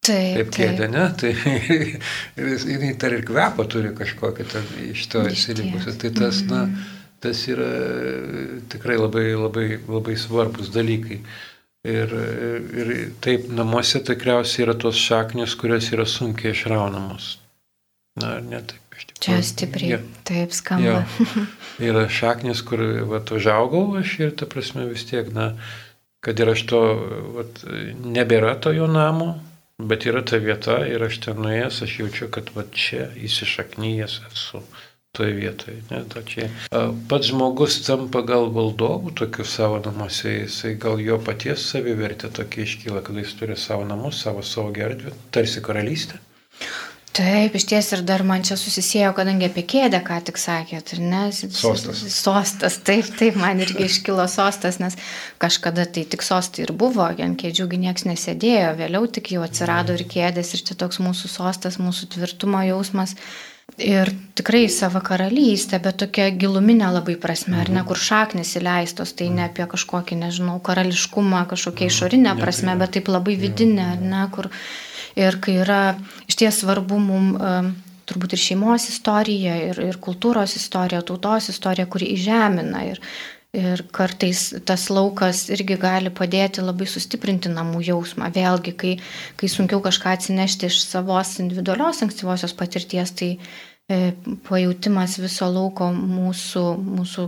Taip, 0.00 0.36
taip 0.36 0.54
kėdė, 0.56 0.88
ne? 0.88 1.04
Tai 1.20 1.30
jinai 1.36 2.94
tar 3.00 3.12
ir 3.16 3.24
kvepą 3.28 3.66
turi 3.68 3.92
kažkokią 3.96 4.48
ten 4.48 4.72
iš 4.88 5.04
to 5.12 5.26
įsilikusią. 5.28 5.96
Tai 6.00 6.10
tas, 6.16 6.40
na, 6.48 6.64
mhm. 6.64 6.90
tas 7.20 7.44
yra 7.52 7.70
tikrai 8.72 8.96
labai, 9.00 9.26
labai, 9.36 9.68
labai 9.84 10.16
svarbus 10.20 10.72
dalykai. 10.72 11.20
Ir, 11.90 12.10
ir 12.76 12.90
taip, 13.24 13.46
namuose 13.56 14.02
tikriausiai 14.04 14.66
yra 14.66 14.76
tos 14.76 14.98
šaknis, 15.00 15.56
kurios 15.60 15.88
yra 15.94 16.04
sunkiai 16.08 16.52
išraunamos. 16.56 17.34
Na, 18.20 18.38
ne 18.44 18.60
taip. 18.60 18.80
Čia 19.20 19.38
stipriai, 19.44 19.94
ja. 19.94 19.98
taip 20.28 20.52
skamba. 20.52 21.02
Ja. 21.04 21.44
Yra 21.90 22.02
šaknis, 22.12 22.60
kur 22.64 22.82
va, 23.08 23.20
užaugau 23.36 23.96
aš 24.00 24.16
ir 24.20 24.34
ta 24.36 24.48
prasme 24.48 24.84
vis 24.90 25.06
tiek, 25.08 25.28
na, 25.32 25.54
kad 26.24 26.40
ir 26.40 26.52
aš 26.52 26.64
to, 26.68 26.80
va, 27.36 27.46
nebėra 28.04 28.54
to 28.60 28.74
jo 28.76 28.88
namo, 28.90 29.34
Bet 29.88 30.06
yra 30.10 30.22
ta 30.26 30.40
vieta 30.42 30.80
ir 30.88 31.02
aš 31.06 31.20
ten 31.26 31.40
nuėjęs, 31.44 31.82
aš 31.86 31.98
jaučiu, 32.02 32.30
kad 32.34 32.50
va 32.56 32.66
čia 32.74 33.08
įsišaknyjęs 33.28 34.20
esu 34.30 34.62
toje 35.16 35.34
vietoje. 35.34 35.82
Ne, 35.90 36.02
to 36.12 36.22
čia. 36.26 36.48
Pats 37.10 37.30
žmogus 37.32 37.80
tampa 37.86 38.22
gal 38.26 38.50
valdovų 38.54 39.14
tokių 39.18 39.46
savo 39.48 39.80
namuose, 39.82 40.36
jisai 40.44 40.76
gal 40.78 41.02
jo 41.02 41.18
paties 41.26 41.64
savivertė 41.72 42.30
tokia 42.36 42.66
iškyla, 42.66 43.02
kad 43.06 43.18
jis 43.18 43.34
turi 43.38 43.58
savo 43.58 43.86
namus, 43.88 44.22
savo 44.22 44.44
saugią 44.46 44.90
erdvę, 44.90 45.14
tarsi 45.34 45.62
karalystę. 45.66 46.20
Taip, 47.10 47.56
iš 47.58 47.64
ties 47.66 47.88
ir 47.96 48.04
dar 48.06 48.22
man 48.22 48.44
čia 48.46 48.54
susisėjo, 48.54 49.10
kadangi 49.16 49.48
apie 49.48 49.64
kėdę 49.66 49.98
ką 50.06 50.20
tik 50.28 50.36
sakėt, 50.38 50.92
ir 50.94 51.00
ne? 51.02 51.22
Sostas. 51.34 52.02
Sostas, 52.14 52.76
taip, 52.86 53.08
taip, 53.18 53.38
man 53.40 53.58
irgi 53.64 53.82
iškilo 53.90 54.28
sostas, 54.30 54.78
nes 54.78 54.94
kažkada 55.42 55.88
tai 55.90 56.04
tik 56.12 56.22
sostai 56.22 56.68
ir 56.68 56.72
buvo, 56.78 57.08
ant 57.10 57.38
kėdžiųgi 57.40 57.80
niekas 57.82 58.06
nesėdėjo, 58.06 58.76
vėliau 58.78 59.08
tik 59.10 59.32
jau 59.34 59.42
atsirado 59.42 59.96
ir 59.98 60.04
kėdės, 60.12 60.52
ir 60.54 60.62
čia 60.68 60.76
toks 60.78 61.00
mūsų 61.02 61.30
sostas, 61.32 61.80
mūsų 61.82 62.12
tvirtumo 62.14 62.62
jausmas. 62.68 63.16
Ir 63.80 64.10
tikrai 64.38 64.64
savo 64.70 65.00
karalystę, 65.02 65.78
bet 65.82 65.98
tokia 66.02 66.28
giluminė 66.34 66.88
labai 66.94 67.16
prasme, 67.22 67.56
ar 67.58 67.70
ne, 67.70 67.80
mhm. 67.80 67.88
kur 67.90 67.98
šaknis 67.98 68.54
įleistos, 68.60 69.14
tai 69.18 69.30
ne 69.34 69.48
apie 69.48 69.66
kažkokį, 69.70 70.18
nežinau, 70.22 70.60
karališkumą, 70.62 71.42
kažkokia 71.50 71.88
mhm. 71.88 71.94
išorinė 71.96 72.36
prasme, 72.38 72.78
bet 72.78 72.94
taip 72.98 73.10
labai 73.10 73.34
vidinė, 73.40 73.96
ar 73.96 74.06
ne, 74.14 74.22
kur 74.34 74.50
Ir 75.20 75.36
kai 75.44 75.60
yra 75.60 75.82
iš 76.26 76.40
ties 76.40 76.62
svarbu 76.62 76.98
mums 77.02 77.76
turbūt 78.10 78.34
ir 78.34 78.42
šeimos 78.42 78.88
istorija, 78.90 79.56
ir, 79.70 79.82
ir 79.92 79.98
kultūros 80.02 80.56
istorija, 80.58 81.02
tautos 81.06 81.50
istorija, 81.52 81.86
kuri 81.90 82.10
įžemina. 82.16 82.84
Ir, 82.90 83.00
ir 83.56 83.82
kartais 83.94 84.48
tas 84.66 84.88
laukas 84.92 85.48
irgi 85.54 85.78
gali 85.80 86.12
padėti 86.14 86.62
labai 86.64 86.88
sustiprinti 86.90 87.50
namų 87.52 87.82
jausmą. 87.90 88.30
Vėlgi, 88.34 88.76
kai, 88.82 88.92
kai 89.40 89.50
sunkiau 89.50 89.82
kažką 89.84 90.14
atsinešti 90.16 90.70
iš 90.70 90.84
savos 90.86 91.36
individualios 91.42 92.02
ankstyvosios 92.06 92.54
patirties, 92.58 93.14
tai 93.18 93.32
e, 93.34 94.12
pajūtimas 94.46 95.18
viso 95.22 95.50
lauko 95.50 95.90
mūsų, 95.96 96.64
mūsų 97.00 97.26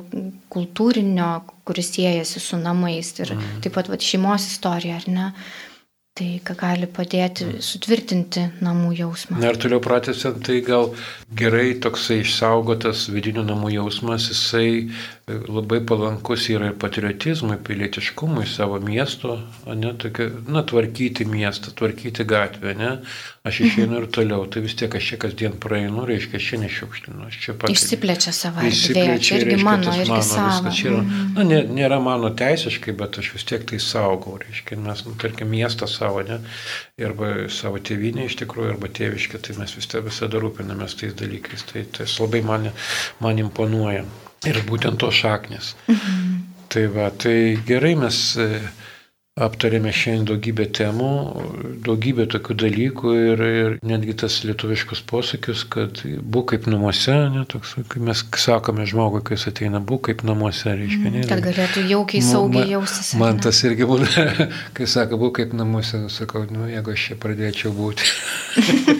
kultūrinio, 0.52 1.32
kuris 1.66 1.90
siejasi 1.96 2.42
su 2.42 2.58
namais 2.58 3.14
ir 3.20 3.34
mm. 3.34 3.60
taip 3.66 3.78
pat 3.78 3.90
va, 3.90 3.98
šeimos 3.98 4.50
istorija, 4.50 5.02
ar 5.02 5.10
ne? 5.10 5.28
Tai, 6.12 6.26
ką 6.44 6.52
gali 6.60 6.84
padėti 6.92 7.46
sutvirtinti 7.64 8.42
namų 8.60 8.90
jausmą. 8.98 9.38
Na 9.40 9.48
ir 9.48 9.56
toliau 9.56 9.80
pratęsiant, 9.80 10.42
tai 10.44 10.58
gal 10.66 10.90
gerai 11.40 11.70
toksai 11.80 12.18
išsaugotas 12.20 13.06
vidinių 13.14 13.46
namų 13.48 13.70
jausmas, 13.78 14.26
jisai 14.28 14.90
labai 15.48 15.78
palankus 15.88 16.50
yra 16.52 16.68
ir 16.68 16.76
patriotizmui, 16.82 17.56
pilietiškumui 17.64 18.44
savo 18.44 18.76
miesto, 18.84 19.38
ne, 19.72 19.94
tokia, 20.04 20.28
na, 20.52 20.60
tvarkyti 20.68 21.24
miestą, 21.32 21.72
tvarkyti 21.80 22.28
gatvę, 22.28 22.76
ne, 22.76 22.92
aš 23.42 23.58
išeinu 23.66 23.98
ir 23.98 24.04
toliau, 24.14 24.44
tai 24.46 24.60
vis 24.62 24.76
tiek 24.78 24.92
aš 24.94 25.06
čia 25.10 25.16
kasdien 25.24 25.54
praeinu, 25.62 26.04
reiškia, 26.06 26.38
čia 26.42 26.58
nešiukšlinu, 26.62 27.24
aš 27.26 27.38
čia 27.42 27.54
pats. 27.58 27.74
Išsiplečia 27.74 28.34
savo 28.36 28.62
erdvė, 28.62 29.16
čia 29.18 29.40
irgi 29.40 29.56
reiškia, 29.56 29.66
mano, 29.66 29.94
irgi 29.98 30.12
mano, 30.12 30.26
savo. 30.28 30.74
Yra, 30.78 31.00
mm. 31.02 31.32
na, 31.34 31.46
nė, 31.48 31.58
nėra 31.78 31.98
mano 32.04 32.30
teisiškai, 32.38 32.94
bet 33.00 33.18
aš 33.18 33.32
vis 33.34 33.46
tiek 33.50 33.64
tai 33.66 33.80
saugau, 33.82 34.36
reiškia, 34.44 34.78
mes, 34.84 35.02
nu, 35.08 35.16
tarkim, 35.18 35.50
miestą 35.50 35.90
savo, 35.90 36.22
ne, 36.28 36.38
arba 37.02 37.32
savo 37.50 37.82
tėvynę 37.82 38.28
iš 38.28 38.38
tikrųjų, 38.44 38.76
arba 38.76 38.92
tėviškę, 39.00 39.42
tai 39.42 39.58
mes 39.58 39.74
vis 39.74 39.90
tiek 39.90 40.06
visada 40.06 40.42
rūpinamės 40.42 40.94
tais 41.02 41.18
dalykais, 41.18 41.66
tai 41.72 41.82
tas 41.98 42.14
labai 42.22 42.44
man, 42.46 42.70
man 43.24 43.42
imponuoja. 43.42 44.06
Ir 44.46 44.62
būtent 44.66 44.98
to 45.02 45.10
šaknis. 45.14 45.74
Mhm. 45.90 46.30
Tai 46.72 46.86
va, 46.94 47.10
tai 47.10 47.58
gerai 47.66 47.92
mes 48.00 48.22
aptarėme 49.40 49.88
šiandien 49.96 50.26
daugybę 50.28 50.66
temų, 50.76 51.12
daugybę 51.86 52.26
tokių 52.34 52.56
dalykų 52.62 53.12
ir, 53.16 53.42
ir 53.48 53.76
netgi 53.80 54.12
tas 54.20 54.34
lietuviškus 54.44 55.00
posakius, 55.08 55.62
kad 55.72 56.02
būk 56.04 56.50
kaip 56.50 56.68
namuose, 56.68 57.14
ne, 57.32 57.46
toks, 57.48 57.72
kai 57.88 58.02
mes 58.04 58.20
sakome 58.42 58.84
žmogui, 58.88 59.22
kai 59.24 59.38
jis 59.38 59.48
ateina, 59.48 59.80
būk 59.80 60.10
kaip 60.10 60.24
namuose, 60.28 60.74
reiškia. 60.76 61.14
Ne, 61.16 61.24
kad 61.30 61.40
galėtų 61.46 61.86
jaukiai, 61.88 62.20
saugiai 62.28 62.74
jaustis. 62.74 63.14
Man 63.22 63.40
tas 63.40 63.62
irgi 63.64 63.88
būna, 63.88 64.28
kai 64.76 64.90
sako, 64.90 65.16
būk 65.24 65.40
kaip 65.40 65.56
namuose, 65.56 66.04
sakau, 66.12 66.44
nu, 66.52 66.68
jeigu 66.68 66.92
aš 66.92 67.08
čia 67.08 67.20
pradėčiau 67.24 67.72
būti. 67.72 68.12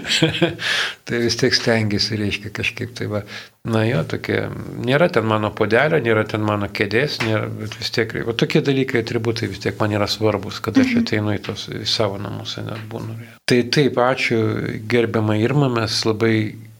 tai 1.04 1.20
vis 1.20 1.36
tiek 1.36 1.54
stengiasi, 1.54 2.16
reiškia, 2.16 2.52
kažkaip 2.56 2.96
tai 2.96 3.12
va. 3.12 3.24
Na 3.68 3.82
jo, 3.84 4.00
tokie, 4.08 4.38
nėra 4.80 5.10
ten 5.12 5.26
mano 5.28 5.50
podelio, 5.52 5.98
nėra 6.00 6.22
ten 6.24 6.40
mano 6.40 6.70
kėdės, 6.72 7.18
nėra, 7.20 7.50
bet 7.52 7.74
vis 7.76 7.92
tiek, 7.92 8.14
o 8.24 8.32
tokie 8.32 8.62
dalykai, 8.64 9.02
atributai 9.04 9.50
vis 9.52 9.60
tiek 9.60 9.76
man 9.76 9.92
yra 9.92 10.06
svarbus, 10.08 10.62
kad 10.64 10.78
aš 10.80 10.94
mhm. 10.94 11.04
ateinu 11.04 11.34
į, 11.36 11.42
tos, 11.44 11.66
į 11.68 11.84
savo 11.84 12.16
namus, 12.16 12.56
net 12.64 12.80
būnu. 12.88 13.18
Tai 13.44 13.58
taip, 13.76 14.00
ačiū 14.00 14.40
gerbiamą 14.88 15.36
Irmą, 15.42 15.68
mes 15.74 15.98
labai 16.08 16.34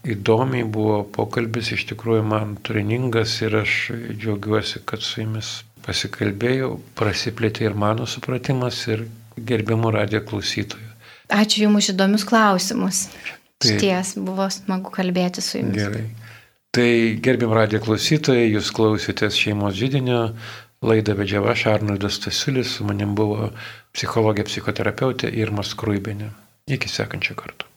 įdomiai 0.09 0.65
buvo 0.65 1.03
pokalbis, 1.13 1.69
iš 1.75 1.85
tikrųjų 1.91 2.23
man 2.25 2.55
turiningas 2.65 3.35
ir 3.45 3.59
aš 3.61 3.75
džiaugiuosi, 4.17 4.81
kad 4.89 5.05
su 5.05 5.21
jumis 5.21 5.59
pasikalbėjau, 5.85 6.79
prasiplėtė 6.97 7.67
ir 7.69 7.77
mano 7.77 8.07
supratimas 8.09 8.81
ir 8.89 9.05
gerbiamų 9.37 9.93
radio 9.99 10.23
klausytojų. 10.25 10.89
Ačiū 11.31 11.67
Jums 11.67 11.85
už 11.85 11.93
įdomius 11.93 12.25
klausimus. 12.27 13.05
Šties 13.61 14.15
buvo 14.17 14.49
smagu 14.49 14.89
kalbėti 14.93 15.45
su 15.45 15.59
Jumis. 15.61 15.77
Gerai. 15.77 16.03
Tai 16.71 16.91
gerbim 17.19 17.51
radio 17.51 17.81
klausytojai, 17.83 18.45
Jūs 18.53 18.69
klausėtės 18.71 19.35
šeimos 19.35 19.75
žydinio, 19.75 20.21
laidą 20.87 21.17
vedžiava 21.19 21.51
Šarnoldas 21.51 22.15
Stasiulis, 22.21 22.77
su 22.77 22.87
manim 22.87 23.11
buvo 23.17 23.49
psichologė, 23.91 24.47
psichoterapeutė 24.47 25.33
Irma 25.43 25.67
Skruibinė. 25.67 26.31
Iki 26.71 26.93
sekančio 26.93 27.35
karto. 27.35 27.70